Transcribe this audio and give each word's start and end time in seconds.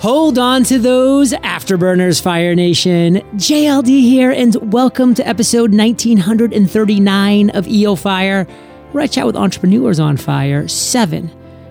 Hold 0.00 0.38
on 0.38 0.64
to 0.64 0.78
those 0.78 1.32
afterburners, 1.32 2.22
Fire 2.22 2.54
Nation. 2.54 3.16
JLD 3.34 4.00
here, 4.00 4.30
and 4.30 4.72
welcome 4.72 5.12
to 5.12 5.28
episode 5.28 5.74
1939 5.74 7.50
of 7.50 7.68
EO 7.68 7.94
Fire, 7.96 8.44
where 8.92 9.04
I 9.04 9.06
chat 9.06 9.26
with 9.26 9.36
entrepreneurs 9.36 10.00
on 10.00 10.16
fire 10.16 10.66
seven, 10.68 11.30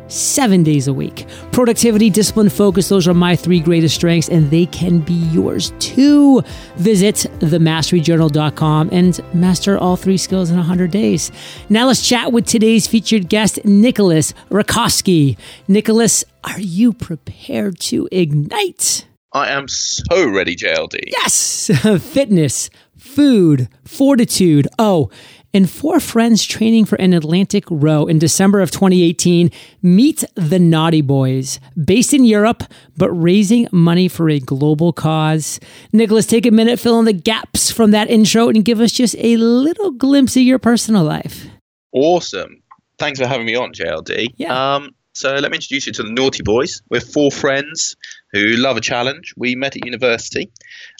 seven 0.09 0.63
days 0.63 0.87
a 0.87 0.93
week. 0.93 1.25
Productivity, 1.51 2.09
discipline, 2.09 2.49
focus, 2.49 2.89
those 2.89 3.07
are 3.07 3.13
my 3.13 3.35
three 3.35 3.59
greatest 3.59 3.95
strengths, 3.95 4.29
and 4.29 4.49
they 4.51 4.65
can 4.65 4.99
be 4.99 5.13
yours 5.13 5.71
too. 5.79 6.41
Visit 6.75 7.15
themasteryjournal.com 7.39 8.89
and 8.91 9.21
master 9.33 9.77
all 9.77 9.95
three 9.95 10.17
skills 10.17 10.49
in 10.49 10.57
100 10.57 10.91
days. 10.91 11.31
Now 11.69 11.87
let's 11.87 12.07
chat 12.07 12.31
with 12.31 12.45
today's 12.45 12.87
featured 12.87 13.29
guest, 13.29 13.63
Nicholas 13.65 14.33
Rakowski. 14.49 15.37
Nicholas, 15.67 16.25
are 16.43 16.59
you 16.59 16.93
prepared 16.93 17.79
to 17.81 18.07
ignite? 18.11 19.05
I 19.31 19.49
am 19.51 19.67
so 19.67 20.27
ready, 20.27 20.55
JLD. 20.55 21.03
Yes! 21.07 21.69
Fitness, 22.01 22.69
food, 22.97 23.69
fortitude. 23.85 24.67
Oh, 24.79 25.11
and 25.53 25.69
four 25.69 25.99
friends 25.99 26.45
training 26.45 26.85
for 26.85 26.95
an 26.95 27.13
Atlantic 27.13 27.63
row 27.69 28.05
in 28.05 28.19
December 28.19 28.61
of 28.61 28.71
2018 28.71 29.51
meet 29.81 30.23
the 30.35 30.57
NautiBuoys, 30.57 31.59
based 31.83 32.13
in 32.13 32.25
Europe, 32.25 32.63
but 32.97 33.11
raising 33.11 33.67
money 33.71 34.07
for 34.07 34.29
a 34.29 34.39
global 34.39 34.93
cause. 34.93 35.59
Nicholas, 35.91 36.25
take 36.25 36.45
a 36.45 36.51
minute, 36.51 36.79
fill 36.79 36.99
in 36.99 37.05
the 37.05 37.13
gaps 37.13 37.71
from 37.71 37.91
that 37.91 38.09
intro, 38.09 38.49
and 38.49 38.63
give 38.63 38.79
us 38.79 38.91
just 38.91 39.15
a 39.17 39.37
little 39.37 39.91
glimpse 39.91 40.35
of 40.35 40.43
your 40.43 40.59
personal 40.59 41.03
life. 41.03 41.47
Awesome. 41.91 42.61
Thanks 42.97 43.19
for 43.19 43.27
having 43.27 43.45
me 43.45 43.55
on, 43.55 43.73
JLD. 43.73 44.33
Yeah. 44.37 44.75
Um, 44.75 44.93
so 45.13 45.33
let 45.33 45.51
me 45.51 45.57
introduce 45.57 45.87
you 45.87 45.93
to 45.93 46.03
the 46.03 46.09
NautiBuoys. 46.09 46.81
We're 46.89 47.01
four 47.01 47.31
friends 47.31 47.95
who 48.31 48.55
love 48.55 48.77
a 48.77 48.81
challenge. 48.81 49.33
We 49.35 49.55
met 49.55 49.75
at 49.75 49.85
university, 49.85 50.49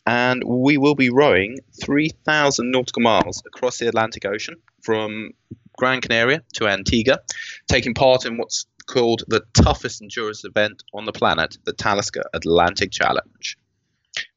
and 0.10 0.44
we 0.44 0.76
will 0.78 0.96
be 0.96 1.12
rowing 1.12 1.60
3,000 1.84 2.72
nautical 2.72 3.04
miles 3.04 3.44
across 3.46 3.78
the 3.78 3.88
Atlantic 3.88 4.26
Ocean 4.26 4.56
from 4.82 5.30
Gran 5.78 6.02
Canaria 6.02 6.42
to 6.54 6.68
Antigua, 6.68 7.20
taking 7.68 7.94
part 7.94 8.26
in 8.26 8.38
what's 8.38 8.66
called 8.88 9.24
the 9.28 9.44
toughest 9.54 10.02
endurance 10.02 10.44
event 10.44 10.82
on 10.96 11.06
the 11.06 11.12
planet, 11.12 11.60
the 11.66 11.74
Talisker 11.74 12.24
Atlantic 12.34 12.90
Challenge. 12.92 13.56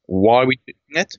Why 0.04 0.42
are 0.42 0.46
we 0.46 0.58
doing 0.66 1.02
it? 1.02 1.16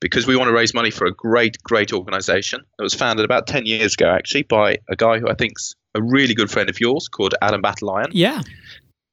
Because 0.00 0.26
we 0.26 0.34
want 0.34 0.48
to 0.48 0.54
raise 0.54 0.72
money 0.72 0.90
for 0.90 1.06
a 1.06 1.12
great, 1.12 1.62
great 1.62 1.92
organization 1.92 2.62
that 2.78 2.82
was 2.82 2.94
founded 2.94 3.26
about 3.26 3.46
10 3.46 3.66
years 3.66 3.92
ago, 3.92 4.08
actually, 4.08 4.44
by 4.44 4.78
a 4.88 4.96
guy 4.96 5.18
who 5.18 5.28
I 5.28 5.34
think's 5.34 5.74
a 5.94 6.00
really 6.00 6.32
good 6.32 6.50
friend 6.50 6.70
of 6.70 6.80
yours 6.80 7.08
called 7.08 7.34
Adam 7.42 7.60
Battalion. 7.60 8.12
Yeah. 8.12 8.40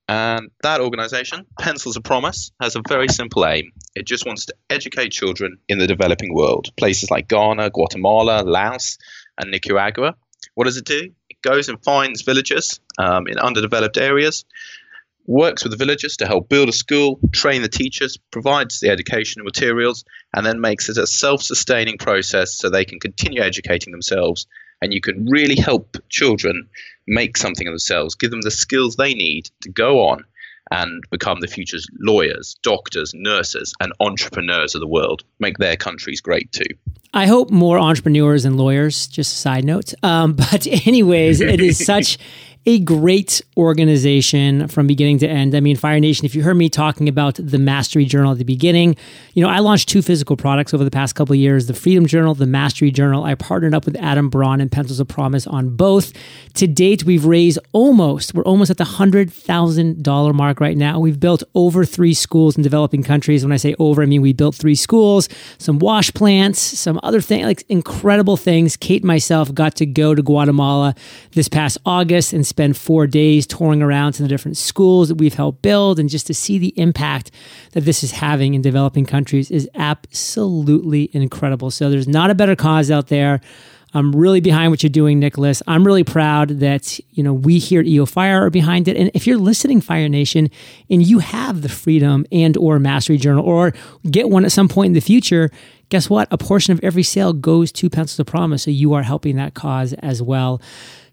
And 0.07 0.49
that 0.63 0.79
organization, 0.79 1.45
Pencils 1.59 1.97
of 1.97 2.03
Promise, 2.03 2.51
has 2.61 2.77
a 2.77 2.81
very 2.87 3.09
simple 3.09 3.45
aim. 3.45 3.73
It 3.95 4.05
just 4.05 4.25
wants 4.25 4.45
to 4.45 4.55
educate 4.69 5.09
children 5.13 5.57
in 5.69 5.77
the 5.77 5.87
developing 5.87 6.33
world, 6.33 6.75
places 6.75 7.09
like 7.09 7.29
Ghana, 7.29 7.69
Guatemala, 7.69 8.43
Laos, 8.43 8.97
and 9.39 9.51
Nicaragua. 9.51 10.15
What 10.55 10.65
does 10.65 10.77
it 10.77 10.85
do? 10.85 11.11
It 11.29 11.41
goes 11.41 11.69
and 11.69 11.81
finds 11.83 12.21
villages 12.21 12.81
um, 12.97 13.27
in 13.27 13.39
underdeveloped 13.39 13.97
areas, 13.97 14.43
works 15.25 15.63
with 15.63 15.71
the 15.71 15.77
villagers 15.77 16.17
to 16.17 16.27
help 16.27 16.49
build 16.49 16.69
a 16.69 16.73
school, 16.73 17.19
train 17.31 17.61
the 17.61 17.69
teachers, 17.69 18.17
provides 18.31 18.79
the 18.79 18.89
educational 18.89 19.45
materials, 19.45 20.03
and 20.35 20.45
then 20.45 20.59
makes 20.59 20.89
it 20.89 20.97
a 20.97 21.07
self 21.07 21.41
sustaining 21.41 21.97
process 21.97 22.53
so 22.53 22.69
they 22.69 22.85
can 22.85 22.99
continue 22.99 23.41
educating 23.41 23.91
themselves 23.91 24.45
and 24.81 24.93
you 24.93 24.99
can 25.01 25.25
really 25.25 25.55
help 25.55 25.97
children 26.09 26.67
make 27.07 27.37
something 27.37 27.65
of 27.67 27.71
themselves, 27.71 28.15
give 28.15 28.29
them 28.29 28.41
the 28.41 28.51
skills 28.51 28.97
they 28.97 29.13
need 29.13 29.49
to 29.61 29.69
go 29.69 30.07
on 30.09 30.25
and 30.71 31.03
become 31.11 31.39
the 31.39 31.47
future's 31.47 31.87
lawyers, 31.99 32.55
doctors, 32.63 33.13
nurses, 33.13 33.73
and 33.79 33.93
entrepreneurs 33.99 34.75
of 34.75 34.81
the 34.81 34.87
world, 34.87 35.23
make 35.39 35.57
their 35.57 35.75
countries 35.75 36.21
great 36.21 36.51
too. 36.51 36.65
I 37.13 37.27
hope 37.27 37.49
more 37.49 37.79
entrepreneurs 37.79 38.43
and 38.45 38.57
lawyers, 38.57 39.07
just 39.07 39.33
a 39.33 39.37
side 39.37 39.63
note. 39.63 39.93
Um, 40.03 40.33
but, 40.51 40.67
anyways, 40.67 41.41
it 41.41 41.61
is 41.61 41.83
such 41.85 42.17
a 42.67 42.79
great 42.79 43.41
organization 43.57 44.67
from 44.67 44.87
beginning 44.87 45.19
to 45.19 45.27
end. 45.27 45.53
I 45.53 45.59
mean, 45.59 45.75
Fire 45.75 45.99
Nation, 45.99 46.25
if 46.25 46.33
you 46.33 46.41
heard 46.41 46.55
me 46.55 46.67
talking 46.67 47.07
about 47.07 47.35
the 47.35 47.59
Mastery 47.59 48.05
Journal 48.05 48.31
at 48.31 48.39
the 48.39 48.43
beginning, 48.43 48.95
you 49.33 49.43
know, 49.43 49.49
I 49.49 49.59
launched 49.59 49.87
two 49.87 50.01
physical 50.01 50.35
products 50.35 50.73
over 50.73 50.83
the 50.83 50.89
past 50.89 51.13
couple 51.13 51.35
years 51.35 51.67
the 51.67 51.75
Freedom 51.75 52.07
Journal, 52.07 52.33
the 52.33 52.47
Mastery 52.47 52.89
Journal. 52.89 53.23
I 53.23 53.35
partnered 53.35 53.75
up 53.75 53.85
with 53.85 53.95
Adam 53.97 54.29
Braun 54.29 54.61
and 54.61 54.71
Pencils 54.71 54.99
of 54.99 55.07
Promise 55.07 55.45
on 55.45 55.75
both. 55.75 56.11
To 56.55 56.65
date, 56.67 57.03
we've 57.03 57.25
raised 57.25 57.59
almost, 57.71 58.33
we're 58.33 58.43
almost 58.43 58.71
at 58.71 58.77
the 58.77 58.83
$100,000 58.83 60.33
mark 60.33 60.59
right 60.59 60.77
now. 60.77 60.99
We've 60.99 61.19
built 61.19 61.43
over 61.53 61.85
three 61.85 62.13
schools 62.15 62.57
in 62.57 62.63
developing 62.63 63.03
countries. 63.03 63.43
When 63.43 63.51
I 63.51 63.57
say 63.57 63.75
over, 63.77 64.01
I 64.01 64.05
mean 64.05 64.21
we 64.21 64.33
built 64.33 64.55
three 64.55 64.75
schools, 64.75 65.29
some 65.59 65.77
wash 65.77 66.11
plants, 66.13 66.59
some 66.59 66.99
other 67.03 67.21
things, 67.21 67.45
like 67.45 67.63
incredible 67.69 68.37
things. 68.37 68.75
Kate 68.75 69.03
and 69.03 69.07
myself 69.07 69.53
got 69.53 69.75
to 69.75 69.85
go 69.85 70.15
to 70.15 70.23
Guatemala 70.23 70.95
this 71.33 71.47
past 71.47 71.77
August 71.85 72.33
and 72.33 72.45
spend 72.55 72.77
four 72.77 73.05
days 73.05 73.45
touring 73.45 73.81
around 73.81 74.13
to 74.13 74.21
the 74.21 74.29
different 74.29 74.55
schools 74.55 75.09
that 75.09 75.15
we've 75.15 75.33
helped 75.33 75.61
build 75.61 75.99
and 75.99 76.07
just 76.07 76.25
to 76.25 76.33
see 76.33 76.57
the 76.57 76.73
impact 76.79 77.29
that 77.73 77.81
this 77.81 78.01
is 78.01 78.11
having 78.11 78.53
in 78.53 78.61
developing 78.61 79.05
countries 79.05 79.51
is 79.51 79.69
absolutely 79.75 81.09
incredible. 81.11 81.69
So 81.69 81.89
there's 81.89 82.07
not 82.07 82.29
a 82.29 82.35
better 82.35 82.55
cause 82.55 82.89
out 82.89 83.07
there. 83.07 83.41
I'm 83.95 84.11
really 84.13 84.41
behind 84.41 84.71
what 84.71 84.83
you're 84.83 84.89
doing, 84.89 85.19
Nicholas. 85.19 85.63
I'm 85.67 85.85
really 85.85 86.03
proud 86.03 86.49
that 86.49 86.99
you 87.11 87.23
know 87.23 87.33
we 87.33 87.59
here 87.59 87.79
at 87.79 87.87
EO 87.87 88.05
Fire 88.05 88.45
are 88.45 88.49
behind 88.49 88.89
it. 88.89 88.97
And 88.97 89.09
if 89.13 89.25
you're 89.25 89.37
listening, 89.37 89.79
Fire 89.79 90.09
Nation, 90.09 90.49
and 90.89 91.01
you 91.01 91.19
have 91.19 91.61
the 91.61 91.69
Freedom 91.69 92.25
and 92.29 92.57
or 92.57 92.77
Mastery 92.77 93.17
Journal, 93.17 93.45
or 93.45 93.73
get 94.11 94.29
one 94.29 94.43
at 94.43 94.51
some 94.51 94.67
point 94.67 94.87
in 94.87 94.93
the 94.93 94.99
future, 94.99 95.49
guess 95.87 96.09
what? 96.09 96.27
A 96.29 96.37
portion 96.37 96.73
of 96.73 96.81
every 96.83 97.03
sale 97.03 97.31
goes 97.31 97.71
to 97.71 97.89
Pencils 97.89 98.19
of 98.19 98.27
Promise, 98.27 98.63
so 98.63 98.71
you 98.71 98.93
are 98.93 99.03
helping 99.03 99.37
that 99.37 99.53
cause 99.53 99.93
as 99.93 100.21
well. 100.21 100.61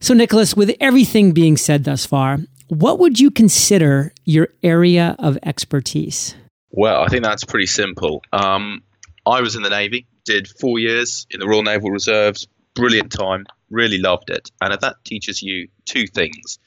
So, 0.01 0.13
Nicholas, 0.13 0.57
with 0.57 0.75
everything 0.81 1.31
being 1.31 1.57
said 1.57 1.85
thus 1.85 2.05
far, 2.05 2.39
what 2.67 2.99
would 2.99 3.21
you 3.21 3.31
consider 3.31 4.13
your 4.25 4.49
area 4.65 5.15
of 5.21 5.39
expertise? 5.45 6.35
Well, 6.71 7.03
I 7.03 7.07
think 7.07 7.23
that's 7.23 7.45
pretty 7.45 7.67
simple. 7.67 8.25
Um, 8.33 8.83
I 9.25 9.41
was 9.41 9.55
in 9.55 9.63
the 9.63 9.71
Navy, 9.71 10.07
did 10.25 10.49
four 10.49 10.81
years 10.81 11.27
in 11.31 11.39
the 11.39 11.47
Royal 11.47 11.63
Naval 11.63 11.91
Reserves, 11.91 12.49
brilliant 12.75 13.13
time, 13.13 13.47
really 13.71 13.99
loved 13.99 14.31
it. 14.31 14.51
And 14.61 14.73
that 14.81 15.05
teaches 15.05 15.43
you 15.43 15.69
two 15.85 16.07
things. 16.07 16.59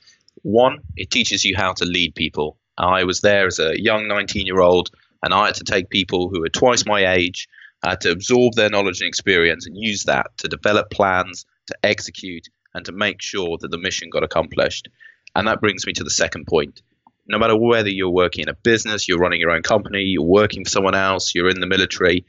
One, 0.42 0.80
it 0.96 1.10
teaches 1.10 1.46
you 1.46 1.56
how 1.56 1.74
to 1.74 1.86
lead 1.86 2.16
people. 2.16 2.58
I 2.78 3.04
was 3.06 3.22
there 3.22 3.48
as 3.48 3.60
a 3.60 3.82
young 3.82 4.08
19 4.08 4.46
year 4.46 4.60
old, 4.60 4.90
and 5.24 5.34
I 5.34 5.48
had 5.48 5.56
to 5.56 5.64
take 5.64 5.90
people 5.90 6.30
who 6.30 6.42
were 6.42 6.50
twice 6.50 6.86
my 6.86 7.14
age, 7.14 7.48
had 7.84 8.02
to 8.02 8.12
absorb 8.12 8.54
their 8.54 8.70
knowledge 8.70 9.02
and 9.02 9.08
experience 9.08 9.66
and 9.66 9.78
use 9.78 10.04
that 10.04 10.28
to 10.40 10.48
develop 10.48 10.90
plans, 10.90 11.46
to 11.68 11.76
execute, 11.84 12.48
and 12.74 12.86
to 12.86 12.92
make 12.92 13.22
sure 13.22 13.58
that 13.60 13.72
the 13.72 13.78
mission 13.78 14.10
got 14.10 14.24
accomplished. 14.24 14.90
And 15.36 15.48
that 15.48 15.62
brings 15.62 15.86
me 15.86 15.94
to 15.94 16.04
the 16.04 16.10
second 16.10 16.46
point. 16.48 16.82
No 17.28 17.40
matter 17.40 17.58
whether 17.58 17.90
you're 17.90 18.10
working 18.10 18.44
in 18.44 18.50
a 18.50 18.54
business, 18.54 19.08
you're 19.08 19.18
running 19.18 19.40
your 19.40 19.52
own 19.52 19.64
company, 19.64 20.02
you're 20.02 20.24
working 20.24 20.64
for 20.64 20.70
someone 20.70 20.96
else, 20.96 21.34
you're 21.34 21.50
in 21.50 21.60
the 21.60 21.68
military, 21.68 22.26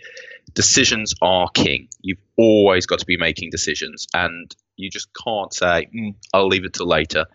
decisions 0.54 1.14
are 1.22 1.48
king. 1.54 1.88
You've 2.00 2.20
always 2.36 2.86
got 2.86 2.98
to 2.98 3.06
be 3.06 3.16
making 3.16 3.50
decisions, 3.50 4.06
and 4.14 4.54
you 4.76 4.90
just 4.90 5.08
can't 5.24 5.52
say, 5.52 5.88
mm, 5.94 6.14
I'll 6.32 6.48
leave 6.48 6.64
it 6.64 6.74
till 6.74 6.86
later. 6.86 7.26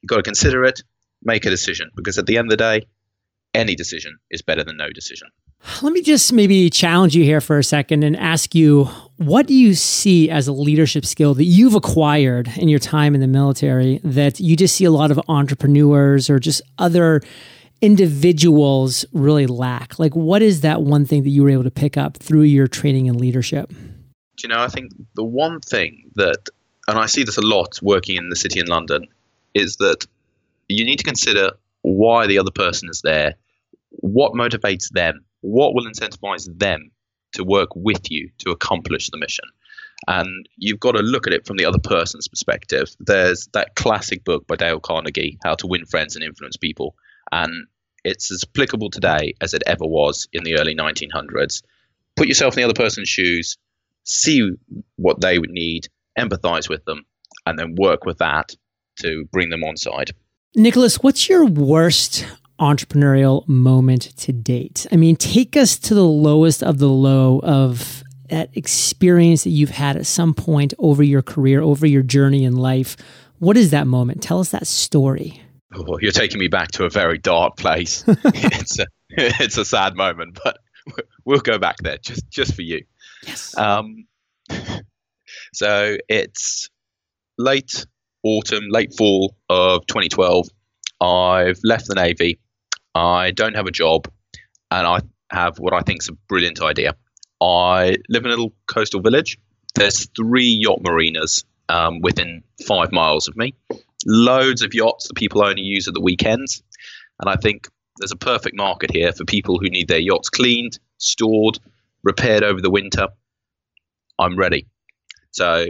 You've 0.00 0.08
got 0.08 0.16
to 0.16 0.22
consider 0.22 0.64
it, 0.64 0.82
make 1.22 1.46
a 1.46 1.50
decision, 1.50 1.90
because 1.96 2.18
at 2.18 2.26
the 2.26 2.38
end 2.38 2.46
of 2.46 2.50
the 2.50 2.56
day, 2.56 2.86
any 3.54 3.74
decision 3.74 4.18
is 4.30 4.42
better 4.42 4.64
than 4.64 4.76
no 4.76 4.90
decision. 4.90 5.28
Let 5.80 5.92
me 5.92 6.02
just 6.02 6.32
maybe 6.32 6.68
challenge 6.68 7.16
you 7.16 7.24
here 7.24 7.40
for 7.40 7.58
a 7.58 7.64
second 7.64 8.04
and 8.04 8.16
ask 8.16 8.54
you 8.54 8.84
what 9.16 9.46
do 9.46 9.54
you 9.54 9.74
see 9.74 10.28
as 10.28 10.46
a 10.46 10.52
leadership 10.52 11.06
skill 11.06 11.32
that 11.34 11.44
you've 11.44 11.74
acquired 11.74 12.50
in 12.56 12.68
your 12.68 12.78
time 12.80 13.14
in 13.14 13.20
the 13.20 13.26
military 13.26 14.00
that 14.04 14.40
you 14.40 14.56
just 14.56 14.76
see 14.76 14.84
a 14.84 14.90
lot 14.90 15.10
of 15.10 15.20
entrepreneurs 15.28 16.28
or 16.28 16.38
just 16.38 16.60
other 16.78 17.22
individuals 17.80 19.04
really 19.12 19.46
lack? 19.46 19.98
Like, 19.98 20.14
what 20.14 20.42
is 20.42 20.62
that 20.62 20.82
one 20.82 21.04
thing 21.04 21.22
that 21.24 21.30
you 21.30 21.42
were 21.42 21.50
able 21.50 21.64
to 21.64 21.70
pick 21.70 21.96
up 21.96 22.16
through 22.16 22.42
your 22.42 22.66
training 22.66 23.08
and 23.08 23.20
leadership? 23.20 23.68
Do 23.68 24.42
you 24.42 24.48
know, 24.48 24.60
I 24.60 24.68
think 24.68 24.92
the 25.14 25.24
one 25.24 25.60
thing 25.60 26.10
that, 26.16 26.48
and 26.88 26.98
I 26.98 27.06
see 27.06 27.22
this 27.22 27.38
a 27.38 27.42
lot 27.42 27.78
working 27.82 28.16
in 28.16 28.30
the 28.30 28.36
city 28.36 28.60
in 28.60 28.66
London, 28.66 29.06
is 29.54 29.76
that 29.76 30.06
you 30.68 30.84
need 30.84 30.96
to 30.96 31.04
consider 31.04 31.50
why 31.82 32.26
the 32.26 32.38
other 32.38 32.50
person 32.50 32.88
is 32.88 33.02
there, 33.02 33.34
what 33.90 34.32
motivates 34.32 34.88
them, 34.90 35.24
what 35.42 35.74
will 35.74 35.86
incentivize 35.86 36.48
them 36.58 36.90
to 37.32 37.44
work 37.44 37.68
with 37.76 38.10
you 38.10 38.30
to 38.38 38.50
accomplish 38.50 39.10
the 39.10 39.18
mission. 39.18 39.44
And 40.08 40.48
you've 40.56 40.80
got 40.80 40.92
to 40.92 41.02
look 41.02 41.26
at 41.26 41.32
it 41.32 41.46
from 41.46 41.56
the 41.56 41.64
other 41.64 41.78
person's 41.78 42.28
perspective. 42.28 42.94
There's 43.00 43.48
that 43.52 43.74
classic 43.76 44.24
book 44.24 44.46
by 44.46 44.56
Dale 44.56 44.80
Carnegie, 44.80 45.38
How 45.44 45.54
to 45.56 45.66
Win 45.66 45.86
Friends 45.86 46.16
and 46.16 46.24
Influence 46.24 46.56
People. 46.56 46.96
And 47.34 47.66
it's 48.04 48.30
as 48.30 48.44
applicable 48.44 48.90
today 48.90 49.34
as 49.40 49.54
it 49.54 49.64
ever 49.66 49.84
was 49.84 50.28
in 50.32 50.44
the 50.44 50.58
early 50.58 50.74
1900s. 50.74 51.62
Put 52.16 52.28
yourself 52.28 52.54
in 52.54 52.60
the 52.60 52.64
other 52.64 52.80
person's 52.80 53.08
shoes, 53.08 53.58
see 54.04 54.52
what 54.96 55.20
they 55.20 55.38
would 55.38 55.50
need, 55.50 55.88
empathize 56.16 56.68
with 56.68 56.84
them, 56.84 57.04
and 57.44 57.58
then 57.58 57.74
work 57.74 58.04
with 58.04 58.18
that 58.18 58.54
to 59.00 59.24
bring 59.32 59.50
them 59.50 59.64
on 59.64 59.76
side. 59.76 60.12
Nicholas, 60.54 60.96
what's 61.00 61.28
your 61.28 61.44
worst 61.44 62.24
entrepreneurial 62.60 63.46
moment 63.48 64.16
to 64.16 64.32
date. 64.32 64.86
I 64.92 64.96
mean, 64.96 65.16
take 65.16 65.56
us 65.56 65.76
to 65.78 65.94
the 65.94 66.04
lowest 66.04 66.62
of 66.62 66.78
the 66.78 66.88
low 66.88 67.40
of 67.42 68.04
that 68.30 68.50
experience 68.56 69.44
that 69.44 69.50
you've 69.50 69.70
had 69.70 69.96
at 69.96 70.06
some 70.06 70.34
point 70.34 70.72
over 70.78 71.02
your 71.02 71.22
career, 71.22 71.60
over 71.60 71.86
your 71.86 72.02
journey 72.02 72.44
in 72.44 72.56
life. 72.56 72.96
What 73.38 73.56
is 73.56 73.70
that 73.70 73.86
moment? 73.86 74.22
Tell 74.22 74.40
us 74.40 74.50
that 74.50 74.66
story. 74.66 75.40
Oh, 75.76 75.98
you're 76.00 76.12
taking 76.12 76.38
me 76.38 76.48
back 76.48 76.72
to 76.72 76.84
a 76.84 76.90
very 76.90 77.18
dark 77.18 77.56
place. 77.56 78.04
it's 78.08 78.78
a 78.78 78.86
it's 79.10 79.58
a 79.58 79.64
sad 79.64 79.96
moment, 79.96 80.38
but 80.42 80.58
we'll 81.24 81.40
go 81.40 81.58
back 81.58 81.76
there 81.78 81.98
just 81.98 82.28
just 82.30 82.54
for 82.54 82.62
you. 82.62 82.84
Yes. 83.26 83.56
Um, 83.56 84.06
so 85.52 85.96
it's 86.08 86.68
late 87.38 87.86
autumn, 88.22 88.64
late 88.68 88.94
fall 88.96 89.36
of 89.48 89.86
2012. 89.86 90.48
I've 91.00 91.58
left 91.64 91.86
the 91.88 91.94
Navy. 91.94 92.38
I 92.94 93.32
don't 93.32 93.54
have 93.54 93.66
a 93.66 93.72
job, 93.72 94.08
and 94.70 94.86
I 94.86 95.00
have 95.30 95.58
what 95.58 95.74
I 95.74 95.80
think 95.80 96.02
is 96.02 96.08
a 96.08 96.12
brilliant 96.28 96.62
idea. 96.62 96.94
I 97.40 97.96
live 98.08 98.24
in 98.24 98.26
a 98.26 98.30
little 98.30 98.54
coastal 98.66 99.00
village. 99.00 99.38
There's 99.74 100.08
three 100.16 100.58
yacht 100.60 100.80
marinas 100.82 101.44
um, 101.68 102.00
within 102.00 102.44
five 102.66 102.92
miles 102.92 103.26
of 103.28 103.36
me. 103.36 103.54
Loads 104.06 104.62
of 104.62 104.74
yachts 104.74 105.08
that 105.08 105.14
people 105.14 105.44
only 105.44 105.62
use 105.62 105.88
at 105.88 105.94
the 105.94 106.00
weekends. 106.00 106.62
And 107.20 107.30
I 107.30 107.36
think 107.36 107.68
there's 107.98 108.12
a 108.12 108.16
perfect 108.16 108.56
market 108.56 108.90
here 108.90 109.12
for 109.12 109.24
people 109.24 109.58
who 109.58 109.70
need 109.70 109.88
their 109.88 109.98
yachts 109.98 110.28
cleaned, 110.28 110.78
stored, 110.98 111.58
repaired 112.02 112.42
over 112.42 112.60
the 112.60 112.70
winter. 112.70 113.08
I'm 114.18 114.36
ready. 114.36 114.66
So 115.30 115.66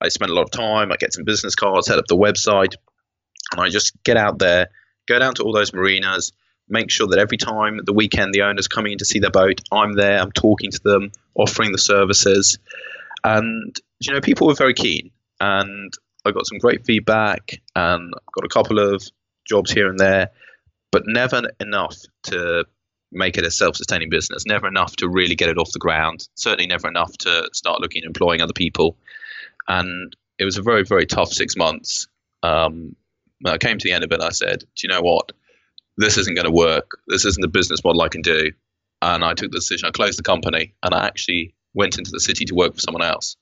I 0.00 0.08
spend 0.08 0.30
a 0.30 0.34
lot 0.34 0.42
of 0.42 0.50
time. 0.50 0.92
I 0.92 0.96
get 0.96 1.12
some 1.12 1.24
business 1.24 1.54
cards, 1.54 1.86
set 1.86 1.98
up 1.98 2.06
the 2.08 2.16
website, 2.16 2.74
and 3.52 3.60
I 3.60 3.68
just 3.68 3.92
get 4.04 4.16
out 4.16 4.38
there, 4.38 4.68
go 5.08 5.18
down 5.18 5.34
to 5.34 5.42
all 5.42 5.52
those 5.52 5.72
marinas, 5.72 6.32
make 6.68 6.90
sure 6.90 7.06
that 7.08 7.18
every 7.18 7.36
time 7.36 7.80
the 7.84 7.92
weekend 7.92 8.32
the 8.32 8.42
owner's 8.42 8.68
coming 8.68 8.92
in 8.92 8.98
to 8.98 9.04
see 9.04 9.18
their 9.18 9.30
boat, 9.30 9.60
I'm 9.70 9.92
there, 9.92 10.18
I'm 10.18 10.32
talking 10.32 10.70
to 10.70 10.80
them, 10.82 11.12
offering 11.34 11.72
the 11.72 11.78
services. 11.78 12.58
And, 13.24 13.76
you 14.00 14.12
know, 14.12 14.20
people 14.20 14.46
were 14.46 14.54
very 14.54 14.74
keen. 14.74 15.10
And 15.40 15.92
I 16.24 16.30
got 16.30 16.46
some 16.46 16.58
great 16.58 16.84
feedback 16.84 17.60
and 17.74 18.12
got 18.34 18.44
a 18.44 18.48
couple 18.48 18.78
of 18.78 19.02
jobs 19.48 19.72
here 19.72 19.88
and 19.88 19.98
there, 19.98 20.30
but 20.90 21.02
never 21.06 21.42
enough 21.60 21.96
to 22.24 22.64
make 23.10 23.36
it 23.36 23.44
a 23.44 23.50
self-sustaining 23.50 24.08
business. 24.08 24.46
Never 24.46 24.66
enough 24.68 24.96
to 24.96 25.08
really 25.08 25.34
get 25.34 25.48
it 25.48 25.58
off 25.58 25.72
the 25.72 25.78
ground. 25.78 26.28
Certainly 26.34 26.68
never 26.68 26.88
enough 26.88 27.12
to 27.18 27.50
start 27.52 27.80
looking 27.80 28.02
at 28.02 28.06
employing 28.06 28.40
other 28.40 28.52
people. 28.52 28.96
And 29.68 30.16
it 30.38 30.44
was 30.44 30.56
a 30.56 30.62
very, 30.62 30.84
very 30.84 31.06
tough 31.06 31.32
six 31.32 31.56
months. 31.56 32.08
Um, 32.42 32.96
I 33.44 33.58
came 33.58 33.78
to 33.78 33.88
the 33.88 33.92
end 33.92 34.04
of 34.04 34.12
it. 34.12 34.20
I 34.20 34.30
said, 34.30 34.60
"Do 34.60 34.66
you 34.82 34.88
know 34.88 35.02
what? 35.02 35.32
This 35.96 36.16
isn't 36.16 36.34
going 36.34 36.46
to 36.46 36.52
work. 36.52 36.98
This 37.06 37.24
isn't 37.24 37.42
the 37.42 37.48
business 37.48 37.84
model 37.84 38.02
I 38.02 38.08
can 38.08 38.22
do." 38.22 38.52
And 39.02 39.24
I 39.24 39.34
took 39.34 39.50
the 39.50 39.58
decision. 39.58 39.88
I 39.88 39.90
closed 39.90 40.18
the 40.18 40.22
company, 40.22 40.74
and 40.82 40.94
I 40.94 41.06
actually 41.06 41.54
went 41.74 41.98
into 41.98 42.10
the 42.12 42.20
city 42.20 42.44
to 42.46 42.54
work 42.54 42.74
for 42.74 42.80
someone 42.80 43.02
else. 43.02 43.36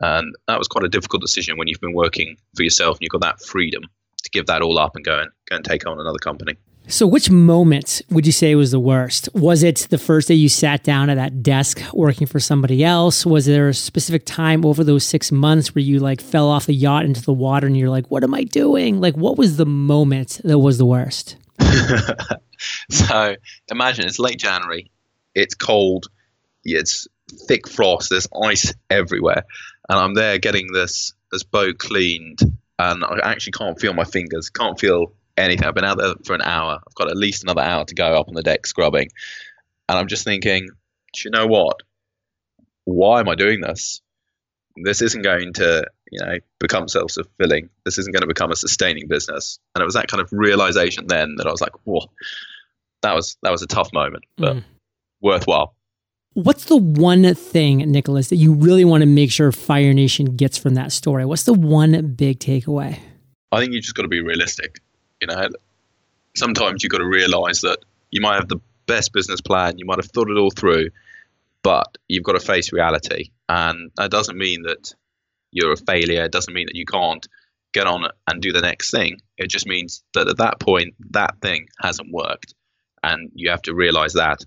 And 0.00 0.34
that 0.48 0.58
was 0.58 0.68
quite 0.68 0.84
a 0.84 0.88
difficult 0.88 1.22
decision 1.22 1.56
when 1.56 1.68
you've 1.68 1.80
been 1.80 1.94
working 1.94 2.36
for 2.56 2.62
yourself 2.62 2.96
and 2.96 3.02
you've 3.02 3.12
got 3.12 3.20
that 3.20 3.42
freedom 3.42 3.82
to 4.22 4.30
give 4.30 4.46
that 4.46 4.62
all 4.62 4.78
up 4.78 4.96
and 4.96 5.04
go 5.04 5.20
and 5.20 5.30
go 5.48 5.56
and 5.56 5.64
take 5.64 5.86
on 5.86 6.00
another 6.00 6.18
company. 6.18 6.56
So, 6.88 7.06
which 7.06 7.30
moment 7.30 8.02
would 8.10 8.26
you 8.26 8.32
say 8.32 8.54
was 8.56 8.72
the 8.72 8.80
worst? 8.80 9.28
Was 9.34 9.62
it 9.62 9.86
the 9.90 9.98
first 9.98 10.28
day 10.28 10.34
you 10.34 10.48
sat 10.48 10.82
down 10.82 11.10
at 11.10 11.14
that 11.14 11.42
desk 11.42 11.80
working 11.92 12.26
for 12.26 12.40
somebody 12.40 12.82
else? 12.82 13.24
Was 13.24 13.46
there 13.46 13.68
a 13.68 13.74
specific 13.74 14.26
time 14.26 14.64
over 14.64 14.82
those 14.82 15.06
six 15.06 15.30
months 15.30 15.74
where 15.74 15.82
you 15.82 16.00
like 16.00 16.20
fell 16.20 16.48
off 16.48 16.66
the 16.66 16.74
yacht 16.74 17.04
into 17.04 17.22
the 17.22 17.32
water 17.32 17.68
and 17.68 17.76
you're 17.76 17.88
like, 17.88 18.10
what 18.10 18.24
am 18.24 18.34
I 18.34 18.42
doing? 18.42 19.00
Like, 19.00 19.16
what 19.16 19.38
was 19.38 19.58
the 19.58 19.66
moment 19.66 20.40
that 20.42 20.58
was 20.58 20.78
the 20.78 20.86
worst? 20.86 21.36
so, 22.90 23.36
imagine 23.70 24.06
it's 24.06 24.18
late 24.18 24.40
January, 24.40 24.90
it's 25.36 25.54
cold, 25.54 26.08
it's 26.64 27.06
thick 27.48 27.68
frost, 27.68 28.10
there's 28.10 28.28
ice 28.44 28.72
everywhere, 28.90 29.44
and 29.88 29.98
I'm 29.98 30.14
there 30.14 30.38
getting 30.38 30.72
this 30.72 31.12
this 31.30 31.42
boat 31.42 31.78
cleaned, 31.78 32.40
and 32.78 33.04
I 33.04 33.18
actually 33.24 33.52
can't 33.52 33.80
feel 33.80 33.94
my 33.94 34.04
fingers, 34.04 34.50
can't 34.50 34.78
feel 34.78 35.14
anything. 35.36 35.66
I've 35.66 35.74
been 35.74 35.84
out 35.84 35.98
there 35.98 36.14
for 36.24 36.34
an 36.34 36.42
hour. 36.42 36.78
I've 36.86 36.94
got 36.94 37.08
at 37.08 37.16
least 37.16 37.42
another 37.42 37.62
hour 37.62 37.84
to 37.84 37.94
go 37.94 38.18
up 38.18 38.28
on 38.28 38.34
the 38.34 38.42
deck 38.42 38.66
scrubbing. 38.66 39.08
And 39.88 39.98
I'm 39.98 40.08
just 40.08 40.24
thinking, 40.24 40.68
do 41.14 41.22
you 41.24 41.30
know 41.30 41.46
what? 41.46 41.80
Why 42.84 43.20
am 43.20 43.28
I 43.28 43.34
doing 43.34 43.60
this? 43.60 44.00
This 44.82 45.02
isn't 45.02 45.22
going 45.22 45.52
to, 45.54 45.86
you 46.10 46.24
know, 46.24 46.38
become 46.58 46.88
self-fulfilling. 46.88 47.68
This 47.84 47.98
isn't 47.98 48.12
going 48.12 48.22
to 48.22 48.26
become 48.26 48.50
a 48.50 48.56
sustaining 48.56 49.06
business. 49.08 49.58
And 49.74 49.82
it 49.82 49.84
was 49.84 49.94
that 49.94 50.08
kind 50.08 50.22
of 50.22 50.28
realization 50.32 51.06
then 51.06 51.36
that 51.36 51.46
I 51.46 51.50
was 51.50 51.60
like, 51.60 51.72
whoa, 51.84 52.10
that 53.02 53.14
was 53.14 53.36
that 53.42 53.50
was 53.50 53.62
a 53.62 53.66
tough 53.66 53.92
moment, 53.92 54.24
but 54.36 54.56
mm. 54.56 54.64
worthwhile. 55.20 55.74
What's 56.34 56.64
the 56.64 56.76
one 56.76 57.34
thing, 57.34 57.78
Nicholas, 57.78 58.28
that 58.28 58.36
you 58.36 58.54
really 58.54 58.86
want 58.86 59.02
to 59.02 59.06
make 59.06 59.30
sure 59.30 59.52
Fire 59.52 59.92
Nation 59.92 60.36
gets 60.36 60.56
from 60.56 60.74
that 60.74 60.90
story? 60.90 61.26
What's 61.26 61.44
the 61.44 61.52
one 61.52 62.14
big 62.14 62.38
takeaway? 62.38 62.98
I 63.50 63.60
think 63.60 63.72
you 63.72 63.80
just 63.82 63.94
got 63.94 64.02
to 64.02 64.08
be 64.08 64.22
realistic. 64.22 64.80
You 65.20 65.26
know, 65.26 65.48
sometimes 66.34 66.82
you've 66.82 66.90
got 66.90 66.98
to 66.98 67.06
realize 67.06 67.60
that 67.60 67.78
you 68.10 68.22
might 68.22 68.36
have 68.36 68.48
the 68.48 68.60
best 68.86 69.12
business 69.12 69.40
plan, 69.42 69.78
you 69.78 69.84
might 69.84 69.98
have 69.98 70.10
thought 70.10 70.30
it 70.30 70.38
all 70.38 70.50
through, 70.50 70.88
but 71.62 71.98
you've 72.08 72.24
got 72.24 72.32
to 72.32 72.40
face 72.40 72.72
reality. 72.72 73.30
And 73.48 73.90
that 73.96 74.10
doesn't 74.10 74.38
mean 74.38 74.62
that 74.62 74.94
you're 75.50 75.72
a 75.72 75.76
failure. 75.76 76.24
It 76.24 76.32
doesn't 76.32 76.54
mean 76.54 76.66
that 76.66 76.76
you 76.76 76.86
can't 76.86 77.26
get 77.72 77.86
on 77.86 78.06
and 78.26 78.40
do 78.40 78.52
the 78.52 78.62
next 78.62 78.90
thing. 78.90 79.18
It 79.36 79.50
just 79.50 79.66
means 79.66 80.02
that 80.14 80.28
at 80.28 80.38
that 80.38 80.60
point, 80.60 80.94
that 81.10 81.36
thing 81.42 81.68
hasn't 81.80 82.10
worked. 82.10 82.54
And 83.02 83.30
you 83.34 83.50
have 83.50 83.62
to 83.62 83.74
realize 83.74 84.14
that, 84.14 84.44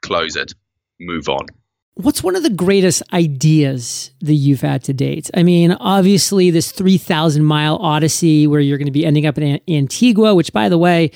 close 0.00 0.36
it, 0.36 0.54
move 1.00 1.28
on. 1.28 1.46
What's 1.94 2.22
one 2.22 2.36
of 2.36 2.42
the 2.42 2.50
greatest 2.50 3.02
ideas 3.14 4.10
that 4.20 4.34
you've 4.34 4.60
had 4.60 4.84
to 4.84 4.92
date? 4.92 5.30
I 5.32 5.42
mean, 5.42 5.72
obviously, 5.72 6.50
this 6.50 6.70
3,000 6.70 7.42
mile 7.42 7.76
odyssey 7.76 8.46
where 8.46 8.60
you're 8.60 8.76
going 8.76 8.86
to 8.86 8.92
be 8.92 9.06
ending 9.06 9.24
up 9.24 9.38
in 9.38 9.60
Antigua, 9.66 10.34
which, 10.34 10.52
by 10.52 10.68
the 10.68 10.76
way, 10.76 11.10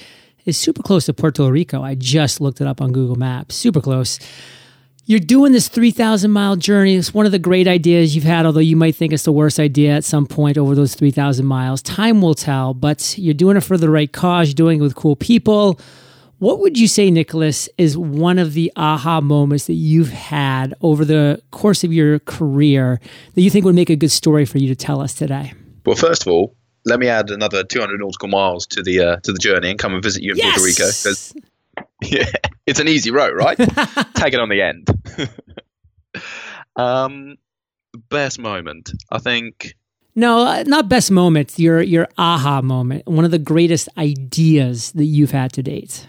is 0.47 0.57
super 0.57 0.83
close 0.83 1.05
to 1.07 1.13
Puerto 1.13 1.51
Rico. 1.51 1.83
I 1.83 1.97
just 1.97 2.41
looked 2.41 2.63
it 2.63 2.67
up 2.67 2.81
on 2.81 2.93
Google 2.93 3.17
Maps, 3.17 3.57
super 3.57 3.83
close. 3.83 4.19
You're 5.05 5.21
doing 5.21 5.53
this 5.53 5.69
3,000 5.69 6.31
mile 6.31 6.57
journey. 6.57 6.95
It's 6.95 7.13
one 7.13 7.27
of 7.27 7.33
the 7.33 7.39
great 7.39 7.69
ideas 7.69 8.15
you've 8.15 8.25
had, 8.25 8.47
although 8.47 8.61
you 8.61 8.77
might 8.77 8.95
think 8.95 9.13
it's 9.13 9.25
the 9.25 9.33
worst 9.33 9.61
idea 9.61 9.97
at 9.97 10.05
some 10.05 10.27
point 10.27 10.57
over 10.57 10.75
those 10.75 10.95
3,000 10.95 11.45
miles. 11.45 11.83
Time 11.83 12.23
will 12.23 12.35
tell, 12.35 12.73
but 12.73 13.19
you're 13.19 13.35
doing 13.35 13.59
it 13.59 13.65
for 13.65 13.77
the 13.77 13.91
right 13.91 14.11
cause. 14.11 14.49
You're 14.49 14.55
doing 14.55 14.79
it 14.79 14.83
with 14.83 14.95
cool 14.95 15.17
people 15.17 15.79
what 16.41 16.59
would 16.61 16.79
you 16.79 16.89
say, 16.89 17.11
Nicholas, 17.11 17.69
is 17.77 17.99
one 17.99 18.39
of 18.39 18.55
the 18.55 18.73
aha 18.75 19.21
moments 19.21 19.67
that 19.67 19.75
you've 19.75 20.09
had 20.09 20.73
over 20.81 21.05
the 21.05 21.41
course 21.51 21.85
of 21.85 21.93
your 21.93 22.19
career 22.21 22.99
that 23.35 23.43
you 23.43 23.51
think 23.51 23.67
would 23.67 23.75
make 23.75 23.91
a 23.91 23.97
good 23.97 24.11
story 24.11 24.47
for 24.47 24.57
you 24.57 24.67
to 24.67 24.75
tell 24.75 25.03
us 25.03 25.13
today? 25.13 25.53
Well, 25.85 25.97
first 25.97 26.23
of 26.23 26.33
all, 26.33 26.57
let 26.87 26.99
me 26.99 27.09
add 27.09 27.31
another 27.31 27.63
200 27.63 28.01
nautical 28.01 28.29
miles 28.29 28.67
to 28.69 28.83
the 28.83 29.01
uh, 29.01 29.17
to 29.23 29.33
the 29.33 29.39
journey 29.39 29.69
and 29.69 29.79
come 29.79 29.93
and 29.93 30.03
visit 30.03 30.23
you 30.23 30.33
in 30.33 30.39
yes! 30.39 30.59
Puerto 30.59 30.65
Rico 30.65 31.45
yeah, 32.03 32.33
it's 32.67 32.81
an 32.81 32.89
easy 32.89 33.11
road, 33.11 33.35
right? 33.35 33.59
Tag 34.15 34.33
it 34.33 34.41
on 34.41 34.49
the 34.49 34.63
end. 34.63 34.89
um, 36.77 37.37
best 38.09 38.39
moment, 38.39 38.93
I 39.13 39.19
think. 39.19 39.75
No, 40.15 40.47
uh, 40.47 40.65
not 40.67 40.89
best 40.89 41.11
moment. 41.11 41.59
Your 41.59 41.83
your 41.83 42.09
aha 42.17 42.63
moment. 42.63 43.07
One 43.07 43.27
of 43.27 43.31
the 43.31 43.39
greatest 43.39 43.91
ideas 43.99 44.93
that 44.93 45.05
you've 45.05 45.33
had 45.33 45.53
to 45.53 45.63
date 45.63 46.07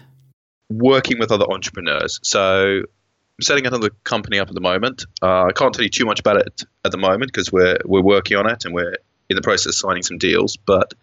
working 0.78 1.18
with 1.18 1.32
other 1.32 1.46
entrepreneurs. 1.50 2.20
So 2.22 2.78
I'm 2.80 3.42
setting 3.42 3.66
another 3.66 3.90
company 4.04 4.38
up 4.38 4.48
at 4.48 4.54
the 4.54 4.60
moment. 4.60 5.04
Uh, 5.22 5.44
I 5.44 5.52
can't 5.52 5.74
tell 5.74 5.82
you 5.82 5.90
too 5.90 6.04
much 6.04 6.20
about 6.20 6.36
it 6.36 6.62
at 6.84 6.90
the 6.92 6.98
moment 6.98 7.32
because 7.32 7.52
we're 7.52 7.78
we're 7.84 8.02
working 8.02 8.36
on 8.36 8.48
it 8.50 8.64
and 8.64 8.74
we're 8.74 8.96
in 9.28 9.36
the 9.36 9.42
process 9.42 9.66
of 9.66 9.74
signing 9.74 10.02
some 10.02 10.18
deals. 10.18 10.56
But 10.56 10.94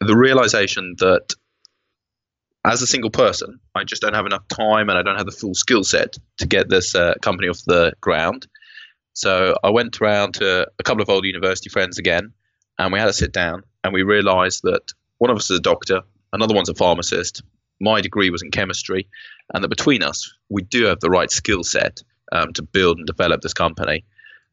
the 0.00 0.16
realization 0.16 0.96
that 0.98 1.34
as 2.64 2.82
a 2.82 2.86
single 2.86 3.10
person, 3.10 3.60
I 3.74 3.84
just 3.84 4.02
don't 4.02 4.14
have 4.14 4.26
enough 4.26 4.46
time 4.48 4.88
and 4.88 4.98
I 4.98 5.02
don't 5.02 5.16
have 5.16 5.26
the 5.26 5.32
full 5.32 5.54
skill 5.54 5.84
set 5.84 6.16
to 6.38 6.46
get 6.46 6.68
this 6.68 6.94
uh, 6.94 7.14
company 7.22 7.48
off 7.48 7.62
the 7.64 7.92
ground. 8.00 8.48
So 9.12 9.56
I 9.64 9.70
went 9.70 10.00
around 10.00 10.34
to 10.34 10.68
a 10.78 10.82
couple 10.82 11.00
of 11.00 11.08
old 11.08 11.24
university 11.24 11.70
friends 11.70 11.98
again, 11.98 12.32
and 12.78 12.92
we 12.92 12.98
had 12.98 13.08
a 13.08 13.12
sit 13.14 13.32
down, 13.32 13.62
and 13.82 13.94
we 13.94 14.02
realized 14.02 14.62
that 14.64 14.92
one 15.18 15.30
of 15.30 15.36
us 15.38 15.50
is 15.50 15.58
a 15.58 15.62
doctor, 15.62 16.02
another 16.34 16.54
one's 16.54 16.68
a 16.68 16.74
pharmacist, 16.74 17.42
my 17.80 18.00
degree 18.00 18.30
was 18.30 18.42
in 18.42 18.50
chemistry, 18.50 19.08
and 19.52 19.62
that 19.62 19.68
between 19.68 20.02
us, 20.02 20.32
we 20.48 20.62
do 20.62 20.84
have 20.84 21.00
the 21.00 21.10
right 21.10 21.30
skill 21.30 21.62
set 21.62 22.02
um, 22.32 22.52
to 22.54 22.62
build 22.62 22.98
and 22.98 23.06
develop 23.06 23.40
this 23.40 23.54
company. 23.54 24.04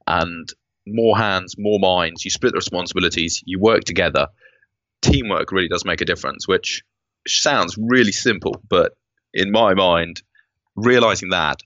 And 0.08 0.50
more 0.86 1.18
hands, 1.18 1.56
more 1.58 1.80
minds, 1.80 2.26
you 2.26 2.32
split 2.32 2.52
the 2.52 2.58
responsibilities, 2.58 3.42
you 3.46 3.60
work 3.60 3.84
together. 3.86 4.28
Teamwork 5.02 5.52
really 5.52 5.70
does 5.70 5.86
make 5.86 6.02
a 6.02 6.06
difference, 6.06 6.48
which 6.48 6.84
sounds 7.28 7.78
really 7.78 8.12
simple, 8.12 8.62
but 8.70 8.96
in 9.34 9.52
my 9.52 9.74
mind, 9.74 10.22
realizing 10.76 11.30
that 11.30 11.62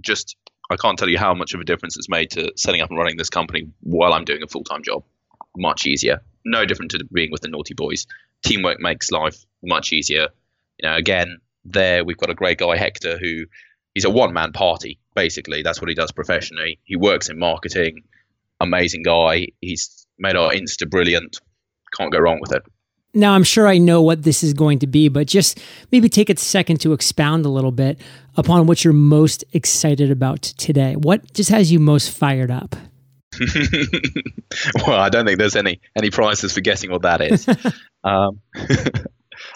just 0.00 0.36
I 0.70 0.76
can't 0.76 0.98
tell 0.98 1.08
you 1.08 1.18
how 1.18 1.34
much 1.34 1.52
of 1.52 1.60
a 1.60 1.64
difference 1.64 1.96
it's 1.96 2.08
made 2.08 2.30
to 2.32 2.52
setting 2.56 2.80
up 2.80 2.90
and 2.90 2.98
running 2.98 3.16
this 3.16 3.30
company 3.30 3.68
while 3.80 4.12
I'm 4.12 4.24
doing 4.24 4.42
a 4.42 4.46
full 4.46 4.62
time 4.62 4.84
job. 4.84 5.02
Much 5.56 5.86
easier. 5.86 6.20
No 6.44 6.64
different 6.64 6.92
to 6.92 7.04
being 7.12 7.32
with 7.32 7.40
the 7.40 7.48
NautiBuoys. 7.48 8.06
Teamwork 8.44 8.78
makes 8.78 9.10
life 9.10 9.44
much 9.62 9.92
easier 9.92 10.28
you 10.82 10.88
know, 10.88 10.96
again, 10.96 11.38
there 11.64 12.04
we've 12.04 12.16
got 12.16 12.30
a 12.30 12.34
great 12.34 12.58
guy 12.58 12.76
Hector 12.76 13.18
who 13.18 13.44
he's 13.94 14.04
a 14.04 14.10
one 14.10 14.32
man 14.32 14.52
party 14.52 14.98
basically. 15.14 15.62
That's 15.62 15.80
what 15.80 15.88
he 15.88 15.94
does 15.94 16.12
professionally. 16.12 16.78
He 16.84 16.96
works 16.96 17.28
in 17.28 17.38
marketing. 17.38 18.02
Amazing 18.60 19.02
guy. 19.02 19.48
He's 19.60 20.06
made 20.18 20.36
our 20.36 20.52
Insta 20.52 20.88
brilliant. 20.88 21.38
Can't 21.96 22.12
go 22.12 22.18
wrong 22.18 22.38
with 22.40 22.52
it. 22.52 22.62
Now, 23.12 23.32
I'm 23.32 23.42
sure 23.42 23.66
I 23.66 23.78
know 23.78 24.00
what 24.00 24.22
this 24.22 24.44
is 24.44 24.54
going 24.54 24.78
to 24.78 24.86
be, 24.86 25.08
but 25.08 25.26
just 25.26 25.60
maybe 25.90 26.08
take 26.08 26.30
a 26.30 26.36
second 26.36 26.80
to 26.82 26.92
expound 26.92 27.44
a 27.44 27.48
little 27.48 27.72
bit 27.72 28.00
upon 28.36 28.66
what 28.66 28.84
you're 28.84 28.92
most 28.92 29.42
excited 29.52 30.12
about 30.12 30.42
today. 30.42 30.94
What 30.94 31.32
just 31.34 31.50
has 31.50 31.72
you 31.72 31.80
most 31.80 32.10
fired 32.10 32.52
up? 32.52 32.76
well, 34.86 35.00
I 35.00 35.08
don't 35.08 35.26
think 35.26 35.38
there's 35.38 35.56
any 35.56 35.80
any 35.96 36.10
prizes 36.10 36.52
for 36.52 36.60
guessing 36.60 36.90
what 36.90 37.02
that 37.02 37.20
is. 37.20 37.48
um, 38.04 38.40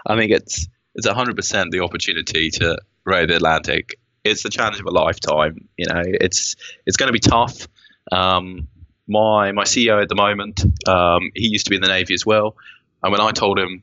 I 0.06 0.16
think 0.16 0.32
it's 0.32 0.68
it's 0.94 1.06
100% 1.06 1.70
the 1.70 1.80
opportunity 1.80 2.50
to 2.50 2.78
row 3.04 3.26
the 3.26 3.36
Atlantic. 3.36 3.98
It's 4.22 4.42
the 4.42 4.48
challenge 4.48 4.80
of 4.80 4.86
a 4.86 4.90
lifetime. 4.90 5.68
You 5.76 5.86
know, 5.86 6.02
it's 6.04 6.56
it's 6.86 6.96
going 6.96 7.08
to 7.08 7.12
be 7.12 7.18
tough. 7.18 7.68
Um, 8.10 8.68
my 9.06 9.52
my 9.52 9.64
CEO 9.64 10.00
at 10.00 10.08
the 10.08 10.14
moment, 10.14 10.64
um, 10.88 11.30
he 11.34 11.48
used 11.48 11.66
to 11.66 11.70
be 11.70 11.76
in 11.76 11.82
the 11.82 11.88
Navy 11.88 12.14
as 12.14 12.24
well. 12.24 12.56
And 13.02 13.12
when 13.12 13.20
I 13.20 13.32
told 13.32 13.58
him, 13.58 13.82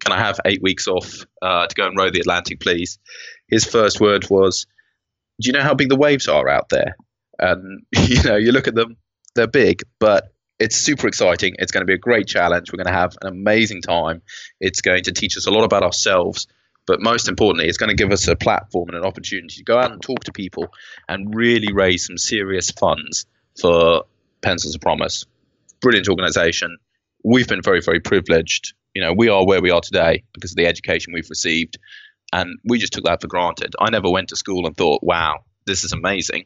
"Can 0.00 0.12
I 0.12 0.18
have 0.18 0.40
eight 0.44 0.62
weeks 0.62 0.88
off 0.88 1.24
uh, 1.40 1.66
to 1.66 1.74
go 1.74 1.86
and 1.86 1.96
row 1.96 2.10
the 2.10 2.20
Atlantic, 2.20 2.60
please?" 2.60 2.98
His 3.48 3.64
first 3.64 3.98
word 3.98 4.28
was, 4.28 4.66
"Do 5.40 5.46
you 5.48 5.52
know 5.52 5.62
how 5.62 5.74
big 5.74 5.88
the 5.88 5.96
waves 5.96 6.28
are 6.28 6.48
out 6.48 6.68
there?" 6.68 6.96
And 7.38 7.86
you 7.96 8.22
know, 8.24 8.36
you 8.36 8.52
look 8.52 8.68
at 8.68 8.74
them; 8.74 8.96
they're 9.34 9.46
big, 9.46 9.84
but 9.98 10.34
it's 10.58 10.76
super 10.76 11.06
exciting. 11.06 11.54
It's 11.58 11.70
going 11.70 11.82
to 11.82 11.86
be 11.86 11.94
a 11.94 11.98
great 11.98 12.26
challenge. 12.26 12.72
We're 12.72 12.82
going 12.82 12.92
to 12.94 13.00
have 13.00 13.16
an 13.22 13.28
amazing 13.28 13.82
time. 13.82 14.22
It's 14.60 14.80
going 14.80 15.04
to 15.04 15.12
teach 15.12 15.36
us 15.36 15.46
a 15.46 15.50
lot 15.50 15.64
about 15.64 15.82
ourselves, 15.82 16.46
but 16.86 17.00
most 17.00 17.28
importantly, 17.28 17.68
it's 17.68 17.78
going 17.78 17.90
to 17.90 17.96
give 17.96 18.12
us 18.12 18.26
a 18.28 18.36
platform 18.36 18.88
and 18.88 18.98
an 18.98 19.04
opportunity 19.04 19.56
to 19.56 19.64
go 19.64 19.78
out 19.78 19.92
and 19.92 20.02
talk 20.02 20.24
to 20.24 20.32
people 20.32 20.68
and 21.08 21.34
really 21.34 21.72
raise 21.72 22.06
some 22.06 22.18
serious 22.18 22.70
funds 22.70 23.26
for 23.60 24.04
Pencils 24.42 24.74
of 24.74 24.80
Promise. 24.80 25.24
Brilliant 25.80 26.08
organization. 26.08 26.76
We've 27.24 27.48
been 27.48 27.62
very, 27.62 27.80
very 27.80 28.00
privileged. 28.00 28.74
You 28.94 29.02
know, 29.02 29.12
we 29.12 29.28
are 29.28 29.46
where 29.46 29.60
we 29.60 29.70
are 29.70 29.80
today 29.80 30.24
because 30.32 30.52
of 30.52 30.56
the 30.56 30.66
education 30.66 31.12
we've 31.12 31.30
received. 31.30 31.78
And 32.32 32.58
we 32.64 32.78
just 32.78 32.92
took 32.92 33.04
that 33.04 33.20
for 33.20 33.28
granted. 33.28 33.74
I 33.80 33.90
never 33.90 34.10
went 34.10 34.28
to 34.30 34.36
school 34.36 34.66
and 34.66 34.76
thought, 34.76 35.02
wow, 35.02 35.44
this 35.66 35.84
is 35.84 35.92
amazing. 35.92 36.44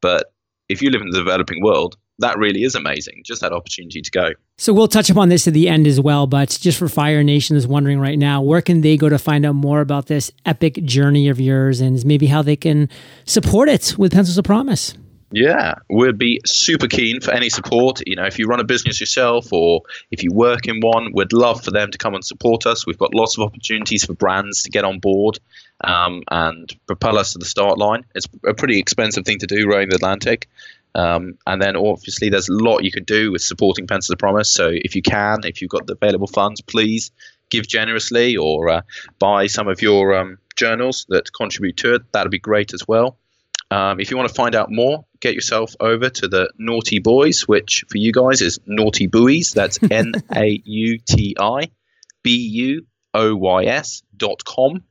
But 0.00 0.32
if 0.68 0.82
you 0.82 0.90
live 0.90 1.02
in 1.02 1.10
the 1.10 1.18
developing 1.18 1.62
world, 1.62 1.96
that 2.20 2.38
really 2.38 2.62
is 2.62 2.74
amazing. 2.74 3.22
Just 3.24 3.40
that 3.40 3.52
opportunity 3.52 4.00
to 4.00 4.10
go. 4.10 4.30
So 4.58 4.72
we'll 4.72 4.88
touch 4.88 5.10
upon 5.10 5.28
this 5.28 5.48
at 5.48 5.54
the 5.54 5.68
end 5.68 5.86
as 5.86 6.00
well, 6.00 6.26
but 6.26 6.58
just 6.60 6.78
for 6.78 6.88
Fire 6.88 7.22
Nation 7.24 7.56
is 7.56 7.66
wondering 7.66 7.98
right 7.98 8.18
now, 8.18 8.42
where 8.42 8.62
can 8.62 8.82
they 8.82 8.96
go 8.96 9.08
to 9.08 9.18
find 9.18 9.44
out 9.46 9.54
more 9.54 9.80
about 9.80 10.06
this 10.06 10.30
epic 10.46 10.74
journey 10.84 11.28
of 11.28 11.40
yours 11.40 11.80
and 11.80 12.04
maybe 12.04 12.26
how 12.26 12.42
they 12.42 12.56
can 12.56 12.88
support 13.24 13.68
it 13.68 13.96
with 13.98 14.12
Pencils 14.12 14.38
of 14.38 14.44
Promise? 14.44 14.94
Yeah, 15.32 15.74
we'd 15.88 16.18
be 16.18 16.40
super 16.44 16.88
keen 16.88 17.20
for 17.20 17.30
any 17.30 17.48
support. 17.50 18.02
You 18.04 18.16
know, 18.16 18.24
if 18.24 18.38
you 18.38 18.46
run 18.46 18.58
a 18.58 18.64
business 18.64 18.98
yourself 18.98 19.52
or 19.52 19.82
if 20.10 20.24
you 20.24 20.32
work 20.32 20.66
in 20.66 20.80
one, 20.80 21.12
we'd 21.14 21.32
love 21.32 21.62
for 21.62 21.70
them 21.70 21.90
to 21.92 21.98
come 21.98 22.14
and 22.14 22.24
support 22.24 22.66
us. 22.66 22.84
We've 22.84 22.98
got 22.98 23.14
lots 23.14 23.38
of 23.38 23.44
opportunities 23.44 24.04
for 24.04 24.12
brands 24.14 24.64
to 24.64 24.70
get 24.70 24.84
on 24.84 24.98
board 24.98 25.38
um, 25.84 26.24
and 26.32 26.74
propel 26.86 27.16
us 27.16 27.32
to 27.32 27.38
the 27.38 27.44
start 27.44 27.78
line. 27.78 28.04
It's 28.16 28.26
a 28.44 28.54
pretty 28.54 28.80
expensive 28.80 29.24
thing 29.24 29.38
to 29.38 29.46
do, 29.46 29.68
rowing 29.68 29.88
the 29.88 29.96
Atlantic. 29.96 30.48
Um, 30.94 31.38
and 31.46 31.62
then 31.62 31.76
obviously 31.76 32.30
there's 32.30 32.48
a 32.48 32.52
lot 32.52 32.84
you 32.84 32.90
can 32.90 33.04
do 33.04 33.32
with 33.32 33.42
supporting 33.42 33.86
Pencils 33.86 34.10
of 34.10 34.18
Promise. 34.18 34.50
So 34.50 34.70
if 34.72 34.96
you 34.96 35.02
can, 35.02 35.40
if 35.44 35.62
you've 35.62 35.70
got 35.70 35.86
the 35.86 35.94
available 35.94 36.26
funds, 36.26 36.60
please 36.60 37.12
give 37.50 37.66
generously 37.66 38.36
or 38.36 38.68
uh, 38.68 38.82
buy 39.18 39.46
some 39.46 39.68
of 39.68 39.82
your 39.82 40.14
um, 40.14 40.38
journals 40.56 41.06
that 41.08 41.32
contribute 41.32 41.76
to 41.78 41.94
it. 41.94 42.12
That'd 42.12 42.30
be 42.30 42.38
great 42.38 42.74
as 42.74 42.86
well. 42.86 43.18
Um, 43.70 44.00
if 44.00 44.10
you 44.10 44.16
want 44.16 44.28
to 44.28 44.34
find 44.34 44.54
out 44.54 44.70
more, 44.70 45.04
get 45.20 45.34
yourself 45.34 45.74
over 45.78 46.10
to 46.10 46.28
the 46.28 46.50
NautiBuoys, 46.60 47.46
which 47.46 47.84
for 47.88 47.98
you 47.98 48.12
guys 48.12 48.42
is 48.42 48.58
NautiBuoys. 48.68 49.54
That's 49.54 49.78
N 49.90 50.12
A 50.34 50.60
U 50.64 50.98
T 50.98 51.36
I 51.38 51.70
B 52.22 52.36
U 52.36 52.86
O 53.14 53.36
Y 53.36 53.64
S 53.64 54.02
dot 54.16 54.44
com. 54.44 54.82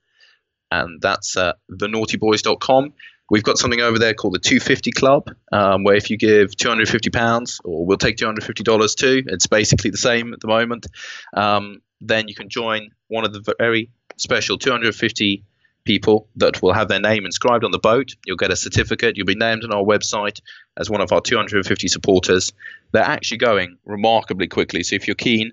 And 0.71 1.01
that's 1.01 1.35
uh, 1.35 1.53
thenautibuoys.com. 1.71 2.93
We've 3.29 3.43
got 3.43 3.57
something 3.57 3.81
over 3.81 3.99
there 3.99 4.13
called 4.13 4.33
the 4.33 4.39
250 4.39 4.91
Club, 4.91 5.29
um, 5.51 5.83
where 5.83 5.95
if 5.95 6.09
you 6.09 6.17
give 6.17 6.55
250 6.55 7.09
pounds, 7.11 7.61
or 7.63 7.85
we'll 7.85 7.97
take 7.97 8.17
250 8.17 8.63
dollars 8.63 8.95
too, 8.95 9.23
it's 9.27 9.47
basically 9.47 9.91
the 9.91 9.97
same 9.97 10.33
at 10.33 10.39
the 10.39 10.47
moment. 10.47 10.87
Um, 11.33 11.81
then 12.01 12.27
you 12.27 12.35
can 12.35 12.49
join 12.49 12.89
one 13.07 13.25
of 13.25 13.33
the 13.33 13.55
very 13.59 13.91
special 14.17 14.57
250 14.57 15.43
people 15.85 16.27
that 16.35 16.61
will 16.61 16.73
have 16.73 16.87
their 16.87 16.99
name 16.99 17.25
inscribed 17.25 17.63
on 17.63 17.71
the 17.71 17.79
boat. 17.79 18.15
You'll 18.25 18.37
get 18.37 18.51
a 18.51 18.55
certificate. 18.55 19.17
You'll 19.17 19.25
be 19.25 19.35
named 19.35 19.63
on 19.63 19.73
our 19.73 19.83
website 19.83 20.39
as 20.77 20.89
one 20.89 21.01
of 21.01 21.11
our 21.11 21.21
250 21.21 21.87
supporters. 21.87 22.51
They're 22.91 23.03
actually 23.03 23.37
going 23.37 23.77
remarkably 23.85 24.47
quickly. 24.47 24.83
So 24.83 24.95
if 24.95 25.07
you're 25.07 25.15
keen, 25.15 25.51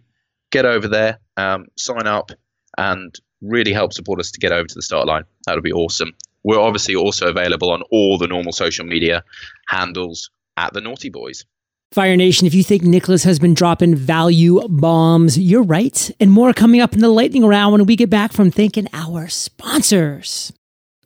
get 0.51 0.65
over 0.65 0.89
there, 0.89 1.19
um, 1.37 1.67
sign 1.77 2.07
up, 2.07 2.33
and 2.79 3.19
really 3.41 3.73
help 3.73 3.93
support 3.93 4.21
us 4.21 4.31
to 4.33 4.41
get 4.41 4.53
over 4.53 4.67
to 4.67 4.75
the 4.75 4.83
start 4.83 5.07
line. 5.07 5.25
That 5.47 5.55
would 5.55 5.65
be 5.65 5.73
awesome. 5.73 6.13
We're 6.47 6.61
obviously 6.61 6.95
also 6.95 7.27
available 7.27 7.73
on 7.73 7.83
all 7.91 8.19
the 8.19 8.29
normal 8.29 8.53
social 8.53 8.87
media 8.87 9.25
handles 9.67 10.31
at 10.57 10.73
the 10.73 10.81
NautiBuoys. 10.81 11.45
Fire 11.91 12.17
Nation, 12.17 12.47
if 12.47 12.55
you 12.55 12.63
think 12.63 12.83
Nicholas 12.83 13.25
has 13.25 13.41
been 13.41 13.53
dropping 13.53 13.97
value 13.97 14.61
bombs, 14.69 15.37
you're 15.37 15.65
right. 15.65 16.09
And 16.21 16.31
more 16.31 16.53
coming 16.53 16.81
up 16.81 16.93
in 16.95 17.01
the 17.01 17.09
lightning 17.09 17.45
round 17.45 17.73
when 17.73 17.85
we 17.85 17.97
get 17.97 18.11
back 18.11 18.33
from 18.33 18.53
thanking 18.53 18.87
our 18.93 19.27
sponsors. 19.27 20.53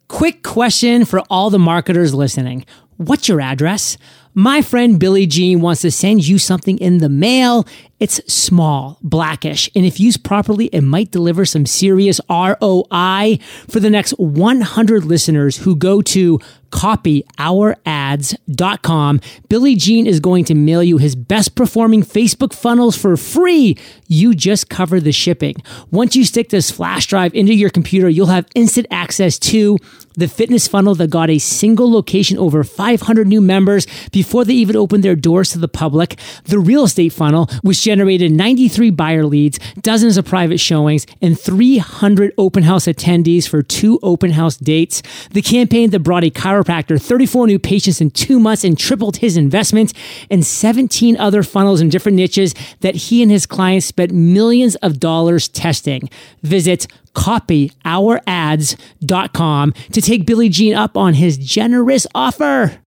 Quick 0.09 0.42
question 0.42 1.06
for 1.06 1.20
all 1.30 1.49
the 1.49 1.59
marketers 1.59 2.12
listening 2.12 2.66
What's 2.99 3.26
your 3.26 3.40
address? 3.40 3.97
My 4.35 4.63
friend 4.63 4.99
Billy 5.01 5.27
Gene 5.27 5.61
wants 5.61 5.81
to 5.83 5.91
send 5.91 6.27
you 6.27 6.39
something 6.39 6.79
in 6.79 6.99
the 6.99 7.09
mail. 7.09 7.67
It's 7.99 8.21
small, 8.33 8.99
blackish, 9.03 9.69
and 9.75 9.85
if 9.85 9.99
used 9.99 10.23
properly, 10.23 10.67
it 10.67 10.83
might 10.83 11.11
deliver 11.11 11.45
some 11.45 11.67
serious 11.67 12.21
ROI 12.31 13.39
for 13.69 13.81
the 13.81 13.91
next 13.91 14.13
100 14.13 15.05
listeners 15.05 15.57
who 15.59 15.75
go 15.75 16.01
to 16.03 16.39
copyourads.com. 16.71 19.21
Billy 19.49 19.77
Gene 19.77 20.07
is 20.07 20.21
going 20.21 20.45
to 20.45 20.55
mail 20.55 20.83
you 20.83 20.99
his 20.99 21.15
best 21.15 21.55
performing 21.55 22.03
Facebook 22.03 22.53
funnels 22.53 22.97
for 22.97 23.17
free. 23.17 23.79
You 24.09 24.35
just 24.35 24.69
cover 24.69 25.00
the 25.00 25.12
shipping. 25.12 25.55
Once 25.91 26.15
you 26.17 26.25
stick 26.25 26.50
this 26.50 26.71
flash 26.71 27.07
drive 27.07 27.35
into 27.35 27.55
your 27.55 27.71
computer, 27.71 28.09
you'll 28.09 28.27
have 28.27 28.47
instant 28.55 28.87
access 28.91 29.39
to 29.39 29.79
the 30.17 30.29
fitness 30.29 30.69
funnel 30.69 30.95
that 30.97 31.11
got 31.11 31.31
a 31.31 31.39
single 31.39 31.91
location 31.91 32.37
over 32.39 32.65
500 32.65 33.27
new 33.27 33.41
members 33.41 33.87
before 34.12 34.45
they 34.45 34.55
even 34.55 34.77
opened 34.77 35.03
their 35.03 35.17
doors 35.17 35.50
to 35.50 35.59
the 35.59 35.69
public, 35.69 36.19
the 36.45 36.59
real 36.59 36.85
estate 36.85 37.12
funnel, 37.12 37.47
which 37.62 37.83
generated 37.83 38.33
93 38.33 38.91
buyer 38.91 39.25
leads, 39.25 39.59
dozens 39.81 40.17
of 40.17 40.25
private 40.25 40.59
showings, 40.59 41.07
and 41.23 41.39
300 41.39 42.35
open 42.37 42.65
house 42.65 42.87
attendees 42.87 43.49
for 43.49 43.62
two 43.62 43.99
open 44.03 44.33
house 44.33 44.57
dates, 44.57 45.03
the 45.31 45.43
campaign 45.43 45.91
that 45.91 46.00
brought 46.00 46.25
a 46.25 46.31
chiropractor 46.31 46.60
34 46.64 47.47
new 47.47 47.59
patients 47.59 48.00
in 48.00 48.11
two 48.11 48.40
months 48.40 48.64
and 48.64 48.79
tripled 48.79 49.19
his 49.19 49.37
investment, 49.37 49.93
and 50.31 50.45
17 50.45 51.17
other 51.17 51.43
funnels 51.43 51.81
in 51.81 51.88
different 51.88 52.17
niches 52.17 52.55
that 52.81 52.95
he 52.95 53.23
and 53.23 53.31
his 53.31 53.47
clients 53.47 53.87
spent 53.87 54.12
millions 54.12 54.75
of 54.76 55.00
dollars 55.00 55.49
testing. 55.49 56.11
Visit 56.43 56.87
copyourads.com 57.14 59.73
to 59.93 60.00
take 60.00 60.26
Billy 60.26 60.49
Gene 60.49 60.75
up 60.75 60.97
on 60.97 61.14
his 61.14 61.38
generous 61.38 62.07
offer. 62.14 62.81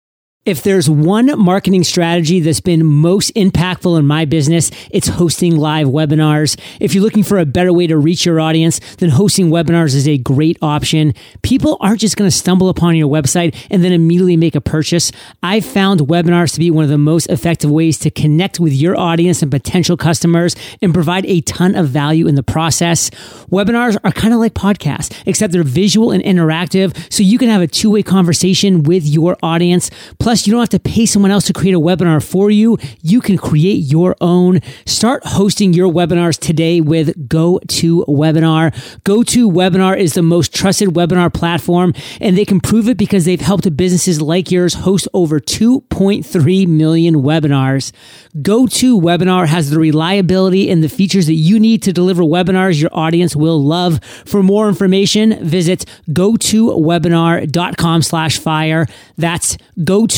If 0.45 0.61
there's 0.61 0.89
one 0.89 1.39
marketing 1.39 1.85
strategy 1.85 2.41
that's 2.41 2.59
been 2.59 2.85
most 2.85 3.33
impactful 3.33 3.97
in 3.97 4.05
my 4.05 4.25
business, 4.25 4.71
it's 4.91 5.07
hosting 5.07 5.55
live 5.55 5.87
webinars. 5.87 6.59
If 6.81 6.93
you're 6.93 7.03
looking 7.03 7.23
for 7.23 7.39
a 7.39 7.45
better 7.45 7.71
way 7.71 7.87
to 7.87 7.97
reach 7.97 8.25
your 8.25 8.41
audience, 8.41 8.81
then 8.97 9.09
hosting 9.09 9.51
webinars 9.51 9.95
is 9.95 10.05
a 10.05 10.17
great 10.17 10.57
option. 10.61 11.13
People 11.43 11.77
aren't 11.79 12.01
just 12.01 12.17
going 12.17 12.29
to 12.29 12.35
stumble 12.35 12.67
upon 12.67 12.97
your 12.97 13.07
website 13.07 13.55
and 13.71 13.85
then 13.85 13.93
immediately 13.93 14.35
make 14.35 14.53
a 14.53 14.59
purchase. 14.59 15.13
I've 15.41 15.63
found 15.63 16.01
webinars 16.01 16.51
to 16.55 16.59
be 16.59 16.69
one 16.69 16.83
of 16.83 16.89
the 16.89 16.97
most 16.97 17.27
effective 17.27 17.71
ways 17.71 17.97
to 17.99 18.11
connect 18.11 18.59
with 18.59 18.73
your 18.73 18.99
audience 18.99 19.43
and 19.43 19.49
potential 19.49 19.95
customers 19.95 20.57
and 20.81 20.93
provide 20.93 21.25
a 21.25 21.39
ton 21.39 21.73
of 21.73 21.87
value 21.87 22.27
in 22.27 22.35
the 22.35 22.43
process. 22.43 23.09
Webinars 23.49 23.95
are 24.03 24.11
kind 24.11 24.33
of 24.33 24.41
like 24.41 24.55
podcasts, 24.55 25.17
except 25.25 25.53
they're 25.53 25.63
visual 25.63 26.11
and 26.11 26.21
interactive, 26.21 26.97
so 27.09 27.23
you 27.23 27.37
can 27.37 27.47
have 27.47 27.61
a 27.61 27.67
two 27.67 27.89
way 27.89 28.03
conversation 28.03 28.83
with 28.83 29.07
your 29.07 29.37
audience. 29.41 29.89
Plus, 30.19 30.32
Plus, 30.33 30.47
you 30.47 30.51
don't 30.51 30.61
have 30.61 30.69
to 30.69 30.79
pay 30.79 31.05
someone 31.05 31.29
else 31.29 31.45
to 31.45 31.53
create 31.53 31.75
a 31.75 31.79
webinar 31.79 32.19
for 32.19 32.49
you. 32.49 32.75
You 33.03 33.21
can 33.21 33.37
create 33.37 33.83
your 33.83 34.15
own. 34.19 34.61
Start 34.87 35.23
hosting 35.23 35.73
your 35.73 35.93
webinars 35.93 36.39
today 36.39 36.81
with 36.81 37.29
GoToWebinar. 37.29 38.73
GoToWebinar 39.03 39.95
is 39.95 40.15
the 40.15 40.23
most 40.23 40.51
trusted 40.51 40.89
webinar 40.89 41.31
platform, 41.31 41.93
and 42.19 42.35
they 42.35 42.45
can 42.45 42.59
prove 42.59 42.89
it 42.89 42.97
because 42.97 43.25
they've 43.25 43.39
helped 43.39 43.77
businesses 43.77 44.23
like 44.23 44.49
yours 44.49 44.73
host 44.73 45.07
over 45.13 45.39
2.3 45.39 46.67
million 46.67 47.15
webinars. 47.17 47.91
GoToWebinar 48.37 49.45
has 49.49 49.69
the 49.69 49.77
reliability 49.77 50.71
and 50.71 50.83
the 50.83 50.89
features 50.89 51.27
that 51.27 51.33
you 51.35 51.59
need 51.59 51.83
to 51.83 51.93
deliver 51.93 52.23
webinars 52.23 52.81
your 52.81 52.89
audience 52.91 53.35
will 53.35 53.63
love. 53.63 54.03
For 54.25 54.41
more 54.41 54.67
information, 54.67 55.45
visit 55.45 55.85
gotowebinar.com 56.09 58.01
slash 58.01 58.39
fire. 58.39 58.87
That's 59.15 59.57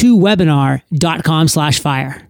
gotowebinar.com 0.06 1.48
slash 1.48 1.80
fire. 1.80 2.30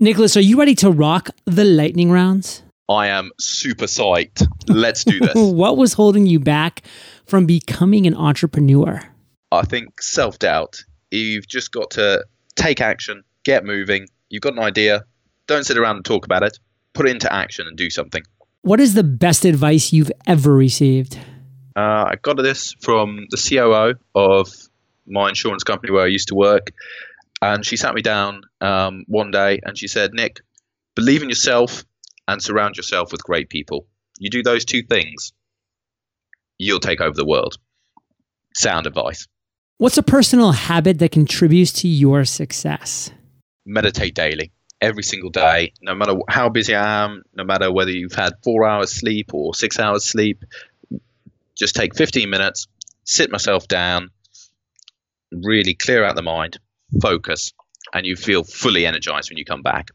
Nicholas, 0.00 0.36
are 0.36 0.40
you 0.40 0.58
ready 0.58 0.74
to 0.76 0.90
rock 0.90 1.30
the 1.44 1.64
lightning 1.64 2.10
rounds? 2.10 2.62
I 2.88 3.06
am 3.06 3.30
super 3.38 3.86
psyched. 3.86 4.46
Let's 4.68 5.04
do 5.04 5.20
this. 5.20 5.32
what 5.34 5.76
was 5.76 5.92
holding 5.92 6.26
you 6.26 6.40
back 6.40 6.82
from 7.26 7.46
becoming 7.46 8.06
an 8.06 8.14
entrepreneur? 8.14 9.00
I 9.52 9.62
think 9.62 10.02
self 10.02 10.38
doubt. 10.38 10.82
You've 11.10 11.46
just 11.46 11.72
got 11.72 11.90
to 11.92 12.24
take 12.56 12.80
action, 12.80 13.22
get 13.44 13.64
moving. 13.64 14.08
You've 14.30 14.42
got 14.42 14.54
an 14.54 14.58
idea. 14.58 15.04
Don't 15.46 15.64
sit 15.64 15.78
around 15.78 15.96
and 15.96 16.04
talk 16.04 16.24
about 16.24 16.42
it. 16.42 16.58
Put 16.94 17.06
it 17.06 17.10
into 17.10 17.32
action 17.32 17.66
and 17.66 17.76
do 17.76 17.90
something. 17.90 18.22
What 18.62 18.80
is 18.80 18.94
the 18.94 19.04
best 19.04 19.44
advice 19.44 19.92
you've 19.92 20.12
ever 20.26 20.54
received? 20.54 21.18
Uh, 21.76 22.10
I 22.10 22.14
got 22.20 22.36
this 22.36 22.74
from 22.80 23.26
the 23.30 23.36
COO 23.36 23.94
of 24.14 24.48
my 25.06 25.28
insurance 25.28 25.64
company 25.64 25.92
where 25.92 26.04
I 26.04 26.08
used 26.08 26.28
to 26.28 26.34
work. 26.34 26.72
And 27.42 27.66
she 27.66 27.76
sat 27.76 27.94
me 27.94 28.02
down 28.02 28.42
um, 28.60 29.04
one 29.08 29.32
day 29.32 29.58
and 29.64 29.76
she 29.76 29.88
said, 29.88 30.14
Nick, 30.14 30.40
believe 30.94 31.24
in 31.24 31.28
yourself 31.28 31.84
and 32.28 32.40
surround 32.40 32.76
yourself 32.76 33.10
with 33.10 33.24
great 33.24 33.50
people. 33.50 33.86
You 34.20 34.30
do 34.30 34.44
those 34.44 34.64
two 34.64 34.84
things, 34.84 35.32
you'll 36.56 36.78
take 36.78 37.00
over 37.00 37.16
the 37.16 37.26
world. 37.26 37.58
Sound 38.54 38.86
advice. 38.86 39.26
What's 39.78 39.98
a 39.98 40.02
personal 40.04 40.52
habit 40.52 41.00
that 41.00 41.10
contributes 41.10 41.72
to 41.80 41.88
your 41.88 42.24
success? 42.24 43.10
Meditate 43.66 44.14
daily, 44.14 44.52
every 44.80 45.02
single 45.02 45.30
day, 45.30 45.72
no 45.82 45.96
matter 45.96 46.14
how 46.28 46.48
busy 46.48 46.76
I 46.76 47.04
am, 47.04 47.24
no 47.34 47.42
matter 47.42 47.72
whether 47.72 47.90
you've 47.90 48.12
had 48.12 48.34
four 48.44 48.68
hours 48.68 48.94
sleep 48.94 49.34
or 49.34 49.52
six 49.54 49.80
hours 49.80 50.04
sleep. 50.04 50.44
Just 51.58 51.74
take 51.74 51.96
15 51.96 52.30
minutes, 52.30 52.68
sit 53.02 53.32
myself 53.32 53.66
down, 53.66 54.10
really 55.32 55.74
clear 55.74 56.04
out 56.04 56.14
the 56.14 56.22
mind, 56.22 56.60
focus, 57.00 57.52
and 57.92 58.06
you 58.06 58.16
feel 58.16 58.44
fully 58.44 58.86
energized 58.86 59.30
when 59.30 59.38
you 59.38 59.44
come 59.44 59.62
back. 59.62 59.90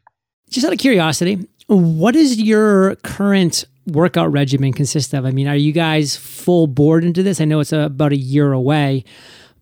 Just 0.49 0.65
out 0.65 0.73
of 0.73 0.79
curiosity, 0.79 1.47
what 1.67 2.13
does 2.13 2.39
your 2.39 2.95
current 2.97 3.65
workout 3.87 4.31
regimen 4.31 4.73
consist 4.73 5.13
of? 5.13 5.25
I 5.25 5.31
mean, 5.31 5.47
are 5.47 5.55
you 5.55 5.71
guys 5.71 6.15
full 6.15 6.67
board 6.67 7.03
into 7.03 7.23
this? 7.23 7.41
I 7.41 7.45
know 7.45 7.59
it's 7.59 7.73
about 7.73 8.13
a 8.13 8.17
year 8.17 8.53
away, 8.53 9.03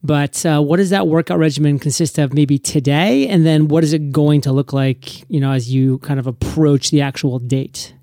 but 0.03 0.45
uh, 0.45 0.61
what 0.61 0.77
does 0.77 0.91
that 0.91 1.07
workout 1.07 1.39
regimen 1.39 1.79
consist 1.79 2.19
of 2.19 2.33
maybe 2.33 2.59
today? 2.59 3.27
And 3.27 3.45
then 3.45 3.67
what 3.67 3.83
is 3.83 3.93
it 3.93 4.11
going 4.11 4.41
to 4.41 4.51
look 4.51 4.73
like, 4.73 5.27
you 5.29 5.39
know, 5.39 5.51
as 5.51 5.73
you 5.73 5.97
kind 5.99 6.19
of 6.19 6.27
approach 6.27 6.91
the 6.91 7.01
actual 7.01 7.39
date? 7.39 7.95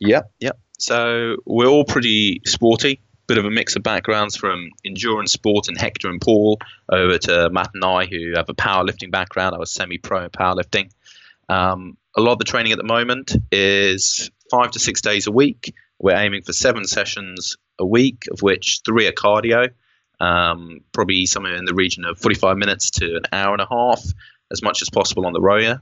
Yep, 0.00 0.30
yep. 0.40 0.58
So 0.78 1.36
we're 1.44 1.66
all 1.66 1.84
pretty 1.84 2.40
sporty 2.46 3.02
bit 3.30 3.38
of 3.38 3.44
a 3.44 3.50
mix 3.50 3.76
of 3.76 3.84
backgrounds 3.84 4.34
from 4.34 4.70
endurance 4.84 5.30
sport 5.30 5.68
and 5.68 5.78
Hector 5.78 6.08
and 6.08 6.20
Paul 6.20 6.58
over 6.88 7.16
to 7.16 7.48
Matt 7.50 7.70
and 7.74 7.84
I, 7.84 8.06
who 8.06 8.32
have 8.34 8.48
a 8.48 8.54
powerlifting 8.54 9.12
background. 9.12 9.54
I 9.54 9.58
was 9.58 9.70
semi 9.70 9.98
pro 9.98 10.24
in 10.24 10.30
powerlifting. 10.30 10.90
Um, 11.48 11.96
a 12.16 12.22
lot 12.22 12.32
of 12.32 12.38
the 12.38 12.44
training 12.44 12.72
at 12.72 12.78
the 12.78 12.82
moment 12.82 13.36
is 13.52 14.32
five 14.50 14.72
to 14.72 14.80
six 14.80 15.00
days 15.00 15.28
a 15.28 15.30
week. 15.30 15.72
We're 16.00 16.16
aiming 16.16 16.42
for 16.42 16.52
seven 16.52 16.84
sessions 16.84 17.56
a 17.78 17.86
week, 17.86 18.24
of 18.32 18.42
which 18.42 18.80
three 18.84 19.06
are 19.06 19.12
cardio, 19.12 19.68
um, 20.18 20.80
probably 20.92 21.24
somewhere 21.26 21.54
in 21.54 21.66
the 21.66 21.74
region 21.74 22.04
of 22.04 22.18
45 22.18 22.56
minutes 22.56 22.90
to 22.98 23.14
an 23.14 23.22
hour 23.30 23.52
and 23.52 23.62
a 23.62 23.68
half, 23.70 24.02
as 24.50 24.60
much 24.60 24.82
as 24.82 24.90
possible 24.90 25.24
on 25.24 25.34
the 25.34 25.40
rower. 25.40 25.80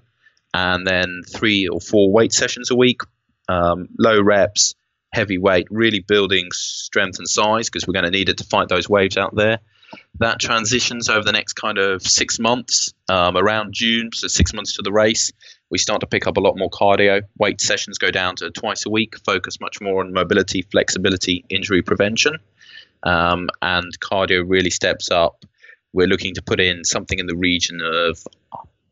And 0.52 0.86
then 0.86 1.22
three 1.26 1.66
or 1.66 1.80
four 1.80 2.12
weight 2.12 2.34
sessions 2.34 2.70
a 2.70 2.76
week, 2.76 3.00
um, 3.48 3.88
low 3.98 4.20
reps, 4.20 4.74
heavy 5.12 5.38
weight, 5.38 5.66
really 5.70 6.00
building 6.00 6.48
strength 6.52 7.18
and 7.18 7.28
size 7.28 7.68
because 7.68 7.86
we're 7.86 7.94
going 7.94 8.04
to 8.04 8.10
need 8.10 8.28
it 8.28 8.38
to 8.38 8.44
fight 8.44 8.68
those 8.68 8.88
waves 8.88 9.16
out 9.16 9.34
there. 9.34 9.58
That 10.18 10.38
transitions 10.38 11.08
over 11.08 11.24
the 11.24 11.32
next 11.32 11.54
kind 11.54 11.78
of 11.78 12.02
six 12.02 12.38
months, 12.38 12.92
um, 13.08 13.36
around 13.36 13.72
June, 13.72 14.10
so 14.12 14.28
six 14.28 14.52
months 14.52 14.74
to 14.76 14.82
the 14.82 14.92
race. 14.92 15.32
We 15.70 15.78
start 15.78 16.00
to 16.00 16.06
pick 16.06 16.26
up 16.26 16.36
a 16.36 16.40
lot 16.40 16.58
more 16.58 16.68
cardio. 16.68 17.22
Weight 17.38 17.60
sessions 17.60 17.96
go 17.98 18.10
down 18.10 18.36
to 18.36 18.50
twice 18.50 18.84
a 18.84 18.90
week, 18.90 19.14
focus 19.24 19.60
much 19.60 19.80
more 19.80 20.04
on 20.04 20.12
mobility, 20.12 20.62
flexibility, 20.62 21.44
injury 21.48 21.82
prevention. 21.82 22.38
Um, 23.02 23.48
and 23.62 23.98
cardio 24.00 24.44
really 24.46 24.70
steps 24.70 25.10
up. 25.10 25.44
We're 25.92 26.06
looking 26.06 26.34
to 26.34 26.42
put 26.42 26.60
in 26.60 26.84
something 26.84 27.18
in 27.18 27.26
the 27.26 27.36
region 27.36 27.80
of 27.82 28.22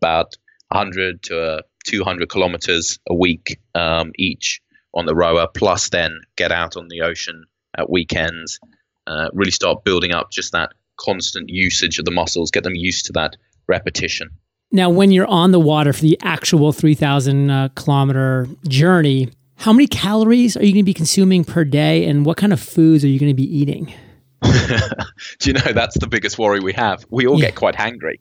about 0.00 0.34
100 0.68 1.22
to 1.24 1.64
200 1.84 2.28
kilometers 2.28 2.98
a 3.08 3.14
week 3.14 3.58
um, 3.74 4.12
each 4.16 4.60
on 4.96 5.06
the 5.06 5.14
rower, 5.14 5.46
plus 5.54 5.90
then 5.90 6.20
get 6.36 6.50
out 6.50 6.76
on 6.76 6.88
the 6.88 7.02
ocean 7.02 7.44
at 7.78 7.90
weekends, 7.90 8.58
uh, 9.06 9.28
really 9.32 9.50
start 9.50 9.84
building 9.84 10.12
up 10.12 10.30
just 10.32 10.52
that 10.52 10.70
constant 10.98 11.48
usage 11.48 11.98
of 11.98 12.04
the 12.04 12.10
muscles, 12.10 12.50
get 12.50 12.64
them 12.64 12.74
used 12.74 13.06
to 13.06 13.12
that 13.12 13.36
repetition. 13.68 14.30
Now, 14.72 14.90
when 14.90 15.12
you're 15.12 15.26
on 15.26 15.52
the 15.52 15.60
water 15.60 15.92
for 15.92 16.02
the 16.02 16.18
actual 16.22 16.72
3,000 16.72 17.50
uh, 17.50 17.68
kilometer 17.76 18.48
journey, 18.66 19.30
how 19.56 19.72
many 19.72 19.86
calories 19.86 20.56
are 20.56 20.64
you 20.64 20.72
going 20.72 20.82
to 20.82 20.86
be 20.86 20.94
consuming 20.94 21.44
per 21.44 21.64
day, 21.64 22.06
and 22.06 22.26
what 22.26 22.36
kind 22.36 22.52
of 22.52 22.60
foods 22.60 23.04
are 23.04 23.08
you 23.08 23.18
going 23.18 23.30
to 23.30 23.34
be 23.34 23.56
eating? 23.56 23.92
Do 24.42 25.50
you 25.50 25.52
know 25.52 25.72
that's 25.72 25.98
the 25.98 26.06
biggest 26.06 26.38
worry 26.38 26.60
we 26.60 26.72
have? 26.72 27.06
We 27.10 27.26
all 27.26 27.38
yeah. 27.38 27.46
get 27.46 27.54
quite 27.54 27.74
hangry. 27.74 28.18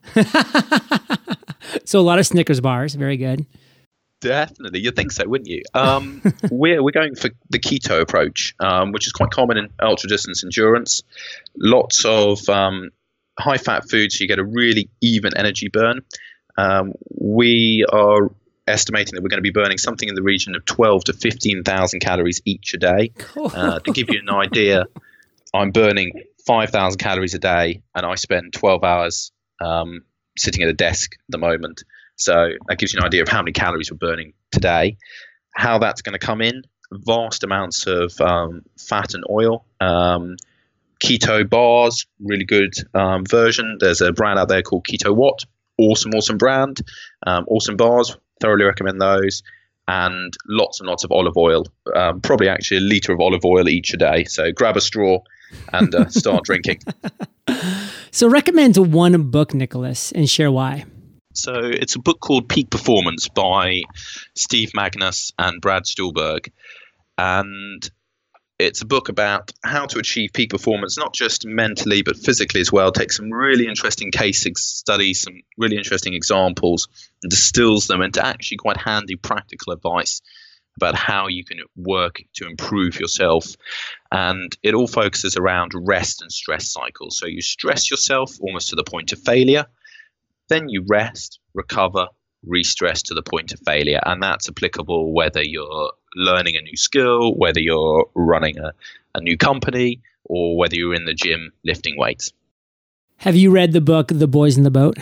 so 1.84 2.00
a 2.00 2.02
lot 2.02 2.18
of 2.18 2.26
Snickers 2.26 2.60
bars, 2.60 2.94
very 2.94 3.16
good. 3.16 3.44
Definitely, 4.26 4.80
you'd 4.80 4.96
think 4.96 5.12
so, 5.12 5.26
wouldn't 5.26 5.48
you? 5.48 5.62
Um, 5.74 6.22
we're 6.50 6.82
we're 6.82 6.90
going 6.90 7.14
for 7.14 7.30
the 7.50 7.58
keto 7.58 8.00
approach, 8.00 8.54
um, 8.60 8.92
which 8.92 9.06
is 9.06 9.12
quite 9.12 9.30
common 9.30 9.56
in 9.56 9.68
ultra 9.80 10.08
distance 10.08 10.42
endurance. 10.42 11.02
Lots 11.56 12.04
of 12.04 12.48
um, 12.48 12.90
high 13.38 13.58
fat 13.58 13.88
foods, 13.88 14.18
so 14.18 14.22
you 14.22 14.28
get 14.28 14.38
a 14.38 14.44
really 14.44 14.88
even 15.00 15.36
energy 15.36 15.68
burn. 15.68 16.02
Um, 16.58 16.94
we 17.10 17.84
are 17.92 18.30
estimating 18.66 19.14
that 19.14 19.22
we're 19.22 19.28
going 19.28 19.38
to 19.38 19.42
be 19.42 19.50
burning 19.50 19.78
something 19.78 20.08
in 20.08 20.14
the 20.14 20.22
region 20.22 20.56
of 20.56 20.64
12 20.64 21.04
to 21.04 21.12
15,000 21.12 22.00
calories 22.00 22.40
each 22.44 22.74
a 22.74 22.78
day. 22.78 23.12
Uh, 23.36 23.78
to 23.80 23.92
give 23.92 24.08
you 24.10 24.20
an 24.20 24.30
idea, 24.30 24.86
I'm 25.54 25.70
burning 25.70 26.24
5,000 26.46 26.98
calories 26.98 27.34
a 27.34 27.38
day, 27.38 27.82
and 27.94 28.04
I 28.04 28.14
spend 28.16 28.52
12 28.54 28.82
hours 28.82 29.32
um, 29.60 30.02
sitting 30.36 30.62
at 30.62 30.68
a 30.68 30.72
desk 30.72 31.12
at 31.14 31.18
the 31.28 31.38
moment. 31.38 31.84
So 32.16 32.50
that 32.68 32.78
gives 32.78 32.92
you 32.92 33.00
an 33.00 33.06
idea 33.06 33.22
of 33.22 33.28
how 33.28 33.42
many 33.42 33.52
calories 33.52 33.90
we're 33.90 33.98
burning 33.98 34.32
today. 34.50 34.96
How 35.54 35.78
that's 35.78 36.02
going 36.02 36.18
to 36.18 36.18
come 36.18 36.42
in 36.42 36.62
vast 36.92 37.44
amounts 37.44 37.86
of 37.86 38.18
um, 38.20 38.62
fat 38.78 39.14
and 39.14 39.24
oil. 39.30 39.64
Um, 39.80 40.36
keto 41.02 41.48
bars, 41.48 42.06
really 42.20 42.44
good 42.44 42.74
um, 42.94 43.24
version. 43.26 43.78
There's 43.80 44.00
a 44.00 44.12
brand 44.12 44.38
out 44.38 44.48
there 44.48 44.62
called 44.62 44.86
Keto 44.86 45.14
Watt. 45.14 45.44
Awesome, 45.78 46.12
awesome 46.12 46.38
brand. 46.38 46.80
Um, 47.26 47.44
awesome 47.48 47.76
bars. 47.76 48.16
Thoroughly 48.40 48.64
recommend 48.64 49.00
those. 49.00 49.42
And 49.88 50.32
lots 50.48 50.80
and 50.80 50.88
lots 50.88 51.04
of 51.04 51.12
olive 51.12 51.36
oil. 51.36 51.66
Um, 51.94 52.20
probably 52.20 52.48
actually 52.48 52.78
a 52.78 52.80
liter 52.80 53.12
of 53.12 53.20
olive 53.20 53.44
oil 53.44 53.68
each 53.68 53.94
a 53.94 53.96
day. 53.96 54.24
So 54.24 54.50
grab 54.52 54.76
a 54.76 54.80
straw 54.80 55.20
and 55.72 55.94
uh, 55.94 56.08
start 56.08 56.44
drinking. 56.44 56.80
So 58.10 58.28
recommend 58.28 58.76
one 58.76 59.30
book, 59.30 59.54
Nicholas, 59.54 60.10
and 60.12 60.28
share 60.28 60.50
why. 60.50 60.86
So 61.36 61.54
it's 61.54 61.96
a 61.96 62.00
book 62.00 62.20
called 62.20 62.48
Peak 62.48 62.70
Performance 62.70 63.28
by 63.28 63.82
Steve 64.34 64.70
Magness 64.74 65.32
and 65.38 65.60
Brad 65.60 65.86
Stulberg. 65.86 66.50
And 67.18 67.88
it's 68.58 68.80
a 68.80 68.86
book 68.86 69.10
about 69.10 69.52
how 69.62 69.84
to 69.86 69.98
achieve 69.98 70.30
peak 70.32 70.50
performance, 70.50 70.96
not 70.96 71.12
just 71.12 71.46
mentally, 71.46 72.02
but 72.02 72.16
physically 72.16 72.60
as 72.60 72.72
well. 72.72 72.90
Takes 72.90 73.16
some 73.18 73.30
really 73.30 73.66
interesting 73.66 74.10
case 74.10 74.46
studies, 74.56 75.20
some 75.20 75.42
really 75.58 75.76
interesting 75.76 76.14
examples, 76.14 76.88
and 77.22 77.30
distills 77.30 77.86
them 77.86 78.00
into 78.00 78.24
actually 78.24 78.56
quite 78.56 78.78
handy 78.78 79.16
practical 79.16 79.74
advice 79.74 80.22
about 80.78 80.94
how 80.94 81.26
you 81.26 81.44
can 81.44 81.58
work 81.76 82.22
to 82.34 82.46
improve 82.46 82.98
yourself. 82.98 83.56
And 84.10 84.56
it 84.62 84.74
all 84.74 84.86
focuses 84.86 85.36
around 85.36 85.72
rest 85.74 86.22
and 86.22 86.32
stress 86.32 86.70
cycles. 86.70 87.18
So 87.18 87.26
you 87.26 87.42
stress 87.42 87.90
yourself 87.90 88.36
almost 88.40 88.70
to 88.70 88.76
the 88.76 88.84
point 88.84 89.12
of 89.12 89.18
failure 89.18 89.66
then 90.48 90.68
you 90.68 90.84
rest, 90.88 91.40
recover, 91.54 92.06
re-stress 92.44 93.02
to 93.02 93.14
the 93.14 93.22
point 93.22 93.52
of 93.52 93.60
failure. 93.66 94.00
And 94.04 94.22
that's 94.22 94.48
applicable 94.48 95.12
whether 95.12 95.42
you're 95.42 95.92
learning 96.14 96.56
a 96.56 96.62
new 96.62 96.76
skill, 96.76 97.34
whether 97.34 97.60
you're 97.60 98.08
running 98.14 98.58
a, 98.58 98.72
a 99.14 99.20
new 99.20 99.36
company, 99.36 100.00
or 100.24 100.56
whether 100.56 100.74
you're 100.74 100.94
in 100.94 101.04
the 101.04 101.14
gym 101.14 101.52
lifting 101.64 101.96
weights. 101.96 102.32
Have 103.18 103.36
you 103.36 103.50
read 103.50 103.72
the 103.72 103.80
book 103.80 104.08
The 104.08 104.26
Boys 104.26 104.56
in 104.56 104.64
the 104.64 104.70
Boat? 104.70 104.98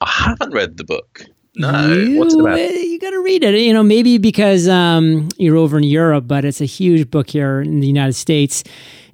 I 0.00 0.10
haven't 0.10 0.52
read 0.52 0.76
the 0.76 0.84
book. 0.84 1.24
No, 1.56 1.92
you, 1.92 2.18
what's 2.18 2.34
it 2.34 2.40
about? 2.40 2.58
You 2.58 2.98
got 2.98 3.10
to 3.10 3.22
read 3.22 3.44
it. 3.44 3.54
You 3.60 3.72
know, 3.72 3.82
maybe 3.82 4.18
because 4.18 4.68
um, 4.68 5.28
you're 5.38 5.56
over 5.56 5.78
in 5.78 5.84
Europe, 5.84 6.24
but 6.26 6.44
it's 6.44 6.60
a 6.60 6.64
huge 6.64 7.10
book 7.10 7.30
here 7.30 7.60
in 7.60 7.80
the 7.80 7.86
United 7.86 8.14
States, 8.14 8.64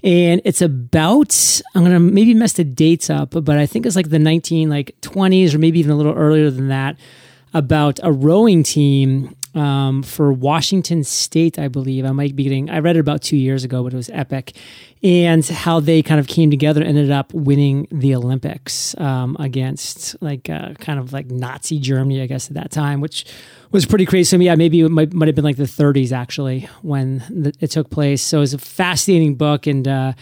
and 0.03 0.40
it's 0.44 0.62
about. 0.62 1.61
I'm 1.74 1.83
gonna 1.83 2.00
maybe 2.00 2.33
mess 2.35 2.55
the 2.55 2.64
dates 2.64 3.11
up, 3.11 3.31
but 3.31 3.50
I 3.50 3.66
think 3.66 3.85
it's 3.85 3.96
like 3.96 4.11
the 4.11 4.18
19 4.18 4.70
like 4.70 4.96
20s 5.03 5.55
or 5.55 5.59
maybe 5.59 5.79
even 5.81 5.92
a 5.92 5.96
little 5.96 6.14
earlier 6.14 6.50
than 6.50 6.68
that. 6.68 6.96
About 7.53 7.98
a 8.05 8.12
rowing 8.12 8.62
team 8.62 9.35
um, 9.55 10.03
for 10.03 10.33
Washington 10.33 11.05
State, 11.05 11.59
I 11.59 11.69
believe. 11.69 12.05
I 12.05 12.13
might 12.13 12.37
be 12.37 12.45
getting, 12.45 12.71
I 12.71 12.79
read 12.79 12.97
it 12.97 13.01
about 13.01 13.23
two 13.23 13.37
years 13.37 13.65
ago, 13.65 13.83
but 13.83 13.93
it 13.93 13.97
was 13.97 14.11
epic. 14.11 14.57
And 15.03 15.45
how 15.47 15.81
they 15.81 16.03
kind 16.03 16.21
of 16.21 16.27
came 16.27 16.51
together, 16.51 16.83
ended 16.83 17.11
up 17.11 17.33
winning 17.33 17.89
the 17.91 18.15
Olympics 18.15 18.99
um, 18.99 19.37
against 19.41 20.21
like 20.23 20.51
uh, 20.51 20.75
kind 20.75 20.99
of 20.99 21.13
like 21.13 21.31
Nazi 21.31 21.79
Germany, 21.79 22.23
I 22.23 22.27
guess, 22.27 22.49
at 22.49 22.55
that 22.55 22.71
time, 22.71 23.01
which 23.01 23.25
was 23.73 23.87
pretty 23.87 24.07
crazy. 24.07 24.25
So, 24.25 24.37
yeah, 24.37 24.55
maybe 24.55 24.81
it 24.81 24.89
might, 24.91 25.13
might 25.13 25.29
have 25.29 25.35
been 25.35 25.45
like 25.45 25.57
the 25.57 25.65
30s 25.65 26.13
actually 26.13 26.69
when 26.83 27.53
it 27.61 27.71
took 27.71 27.91
place. 27.91 28.23
So, 28.23 28.39
it 28.39 28.41
was 28.41 28.55
a 28.55 28.59
fascinating 28.59 29.37
book. 29.37 29.67
And, 29.67 29.89
uh, 29.89 30.13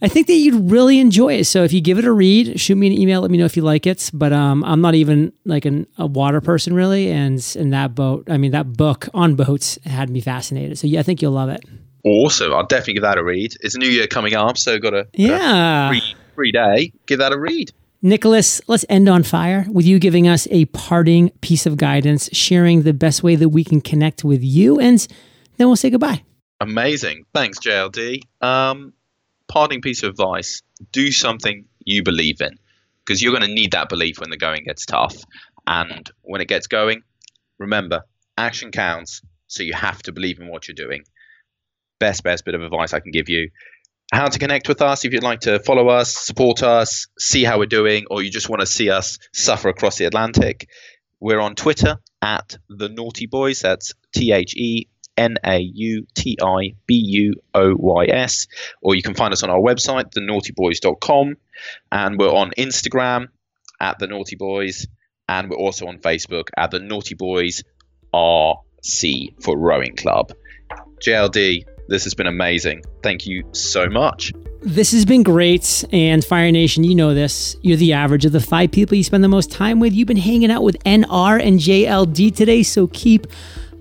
I 0.00 0.08
think 0.08 0.26
that 0.28 0.34
you'd 0.34 0.70
really 0.70 1.00
enjoy 1.00 1.34
it. 1.34 1.44
So 1.44 1.64
if 1.64 1.72
you 1.72 1.80
give 1.80 1.98
it 1.98 2.04
a 2.04 2.12
read, 2.12 2.60
shoot 2.60 2.76
me 2.76 2.86
an 2.86 2.92
email. 2.92 3.20
Let 3.20 3.30
me 3.30 3.38
know 3.38 3.44
if 3.44 3.56
you 3.56 3.62
like 3.62 3.86
it. 3.86 4.10
But 4.12 4.32
um, 4.32 4.62
I'm 4.64 4.80
not 4.80 4.94
even 4.94 5.32
like 5.44 5.64
an, 5.64 5.86
a 5.96 6.06
water 6.06 6.40
person 6.40 6.74
really, 6.74 7.10
and 7.10 7.44
in 7.56 7.70
that 7.70 7.94
boat, 7.94 8.28
I 8.30 8.36
mean 8.36 8.52
that 8.52 8.72
book 8.74 9.08
on 9.12 9.34
boats 9.34 9.78
had 9.84 10.10
me 10.10 10.20
fascinated. 10.20 10.78
So 10.78 10.86
yeah, 10.86 11.00
I 11.00 11.02
think 11.02 11.22
you'll 11.22 11.32
love 11.32 11.48
it. 11.48 11.64
Awesome! 12.04 12.54
I'll 12.54 12.66
definitely 12.66 12.94
give 12.94 13.02
that 13.02 13.18
a 13.18 13.24
read. 13.24 13.54
It's 13.60 13.74
a 13.74 13.78
new 13.78 13.88
year 13.88 14.06
coming 14.06 14.34
up, 14.34 14.56
so 14.56 14.78
got 14.78 14.94
a 14.94 15.08
yeah 15.14 15.88
a 15.88 15.90
free, 15.90 16.14
free 16.34 16.52
day. 16.52 16.92
Give 17.06 17.18
that 17.18 17.32
a 17.32 17.38
read. 17.38 17.72
Nicholas, 18.00 18.60
let's 18.68 18.84
end 18.88 19.08
on 19.08 19.24
fire 19.24 19.66
with 19.68 19.84
you 19.84 19.98
giving 19.98 20.28
us 20.28 20.46
a 20.52 20.66
parting 20.66 21.30
piece 21.40 21.66
of 21.66 21.76
guidance, 21.76 22.28
sharing 22.32 22.82
the 22.82 22.92
best 22.92 23.24
way 23.24 23.34
that 23.34 23.48
we 23.48 23.64
can 23.64 23.80
connect 23.80 24.22
with 24.22 24.42
you, 24.42 24.78
and 24.78 25.06
then 25.56 25.66
we'll 25.66 25.76
say 25.76 25.90
goodbye. 25.90 26.22
Amazing. 26.60 27.24
Thanks, 27.34 27.58
JLD. 27.58 28.22
Um, 28.40 28.92
parting 29.48 29.80
piece 29.80 30.02
of 30.02 30.10
advice 30.10 30.62
do 30.92 31.10
something 31.10 31.64
you 31.84 32.02
believe 32.02 32.40
in 32.40 32.58
because 33.04 33.22
you're 33.22 33.32
going 33.32 33.48
to 33.48 33.54
need 33.54 33.72
that 33.72 33.88
belief 33.88 34.20
when 34.20 34.30
the 34.30 34.36
going 34.36 34.64
gets 34.64 34.84
tough. 34.84 35.16
And 35.66 36.10
when 36.22 36.40
it 36.40 36.48
gets 36.48 36.66
going, 36.66 37.02
remember, 37.58 38.02
action 38.36 38.70
counts. 38.70 39.22
So 39.46 39.62
you 39.62 39.72
have 39.72 40.02
to 40.02 40.12
believe 40.12 40.40
in 40.40 40.48
what 40.48 40.68
you're 40.68 40.74
doing. 40.74 41.04
Best, 41.98 42.22
best 42.22 42.44
bit 42.44 42.54
of 42.54 42.62
advice 42.62 42.92
I 42.92 43.00
can 43.00 43.10
give 43.10 43.28
you. 43.28 43.50
How 44.12 44.26
to 44.26 44.38
connect 44.38 44.68
with 44.68 44.80
us 44.82 45.04
if 45.04 45.12
you'd 45.12 45.22
like 45.22 45.40
to 45.40 45.58
follow 45.58 45.88
us, 45.88 46.14
support 46.14 46.62
us, 46.62 47.08
see 47.18 47.44
how 47.44 47.58
we're 47.58 47.66
doing, 47.66 48.04
or 48.10 48.22
you 48.22 48.30
just 48.30 48.48
want 48.48 48.60
to 48.60 48.66
see 48.66 48.90
us 48.90 49.18
suffer 49.32 49.68
across 49.68 49.98
the 49.98 50.04
Atlantic. 50.04 50.68
We're 51.20 51.40
on 51.40 51.54
Twitter 51.54 51.98
at 52.22 52.56
the 52.68 52.88
NautiBuoys. 52.88 53.60
That's 53.60 53.94
T 54.14 54.32
H 54.32 54.54
E 54.54 54.88
N 55.18 55.36
A 55.44 55.58
U 55.58 56.06
T 56.14 56.38
I 56.42 56.74
B 56.86 56.94
U 56.94 57.34
O 57.54 57.74
Y 57.76 58.06
S. 58.06 58.46
Or 58.80 58.94
you 58.94 59.02
can 59.02 59.14
find 59.14 59.32
us 59.32 59.42
on 59.42 59.50
our 59.50 59.60
website, 59.60 60.12
thenautibuoys.com. 60.14 61.36
And 61.92 62.18
we're 62.18 62.32
on 62.32 62.52
Instagram 62.56 63.26
at 63.80 63.98
The 63.98 64.06
NautiBuoys. 64.06 64.86
And 65.28 65.50
we're 65.50 65.56
also 65.56 65.86
on 65.86 65.98
Facebook 65.98 66.48
at 66.56 66.70
The 66.70 66.78
NautiBuoys 66.78 67.64
RC 68.14 69.42
for 69.42 69.58
Rowing 69.58 69.96
Club. 69.96 70.32
JLD, 71.04 71.64
this 71.88 72.04
has 72.04 72.14
been 72.14 72.26
amazing. 72.26 72.82
Thank 73.02 73.26
you 73.26 73.44
so 73.52 73.88
much. 73.88 74.32
This 74.60 74.92
has 74.92 75.04
been 75.04 75.22
great. 75.22 75.84
And 75.92 76.24
Fire 76.24 76.50
Nation, 76.50 76.84
you 76.84 76.94
know 76.94 77.14
this. 77.14 77.56
You're 77.62 77.76
the 77.76 77.92
average 77.92 78.24
of 78.24 78.32
the 78.32 78.40
five 78.40 78.72
people 78.72 78.96
you 78.96 79.04
spend 79.04 79.22
the 79.22 79.28
most 79.28 79.50
time 79.50 79.80
with. 79.80 79.92
You've 79.92 80.08
been 80.08 80.16
hanging 80.16 80.50
out 80.50 80.62
with 80.62 80.76
NR 80.84 81.40
and 81.40 81.58
JLD 81.58 82.34
today. 82.34 82.62
So 82.62 82.88
keep 82.88 83.26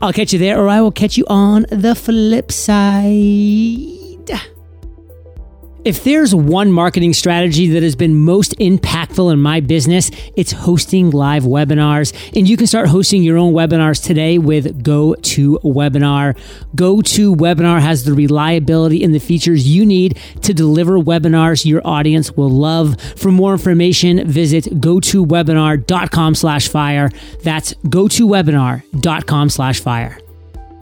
I'll 0.00 0.12
catch 0.12 0.32
you 0.32 0.38
there 0.38 0.60
or 0.60 0.68
I 0.68 0.80
will 0.80 0.92
catch 0.92 1.16
you 1.16 1.24
on 1.28 1.66
the 1.70 1.94
flip 1.94 2.50
side. 2.52 4.46
If 5.86 6.02
there's 6.02 6.34
one 6.34 6.72
marketing 6.72 7.12
strategy 7.12 7.68
that 7.68 7.84
has 7.84 7.94
been 7.94 8.18
most 8.18 8.58
impactful 8.58 9.32
in 9.32 9.40
my 9.40 9.60
business, 9.60 10.10
it's 10.34 10.50
hosting 10.50 11.10
live 11.10 11.44
webinars. 11.44 12.12
And 12.36 12.48
you 12.48 12.56
can 12.56 12.66
start 12.66 12.88
hosting 12.88 13.22
your 13.22 13.38
own 13.38 13.52
webinars 13.52 14.02
today 14.02 14.36
with 14.38 14.82
GoToWebinar. 14.82 16.36
GoToWebinar 16.74 17.80
has 17.80 18.02
the 18.02 18.14
reliability 18.14 19.04
and 19.04 19.14
the 19.14 19.20
features 19.20 19.68
you 19.68 19.86
need 19.86 20.18
to 20.42 20.52
deliver 20.52 20.98
webinars 20.98 21.64
your 21.64 21.86
audience 21.86 22.32
will 22.32 22.50
love. 22.50 23.00
For 23.16 23.30
more 23.30 23.52
information, 23.52 24.26
visit 24.26 24.64
gotowebinar.com 24.64 26.34
slash 26.34 26.66
fire. 26.66 27.10
That's 27.44 27.74
gotowebinar.com 27.74 29.50
slash 29.50 29.78
fire. 29.78 30.18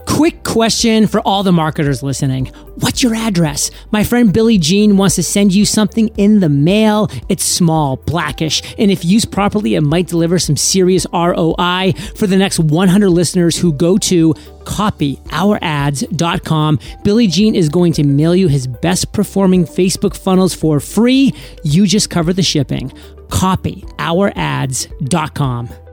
Quick 0.06 0.44
question 0.44 1.06
for 1.06 1.20
all 1.20 1.42
the 1.42 1.52
marketers 1.52 2.02
listening. 2.02 2.46
What's 2.76 3.02
your 3.02 3.14
address? 3.14 3.70
My 3.90 4.04
friend 4.04 4.32
Billy 4.32 4.58
Gene 4.58 4.96
wants 4.96 5.16
to 5.16 5.22
send 5.22 5.54
you 5.54 5.64
something 5.64 6.08
in 6.16 6.40
the 6.40 6.48
mail. 6.48 7.10
It's 7.28 7.44
small, 7.44 7.96
blackish, 7.96 8.62
and 8.78 8.90
if 8.90 9.04
used 9.04 9.32
properly, 9.32 9.74
it 9.74 9.80
might 9.80 10.06
deliver 10.06 10.38
some 10.38 10.56
serious 10.56 11.06
ROI 11.12 11.92
for 12.16 12.26
the 12.26 12.36
next 12.36 12.58
100 12.58 13.10
listeners 13.10 13.58
who 13.58 13.72
go 13.72 13.98
to 13.98 14.34
copyourads.com. 14.64 16.78
Billy 17.02 17.26
Gene 17.26 17.54
is 17.54 17.68
going 17.68 17.92
to 17.94 18.04
mail 18.04 18.34
you 18.34 18.48
his 18.48 18.66
best 18.66 19.12
performing 19.12 19.64
Facebook 19.64 20.16
funnels 20.16 20.54
for 20.54 20.80
free. 20.80 21.34
You 21.62 21.86
just 21.86 22.10
cover 22.10 22.32
the 22.32 22.42
shipping. 22.42 22.90
Copyourads.com. 23.28 25.83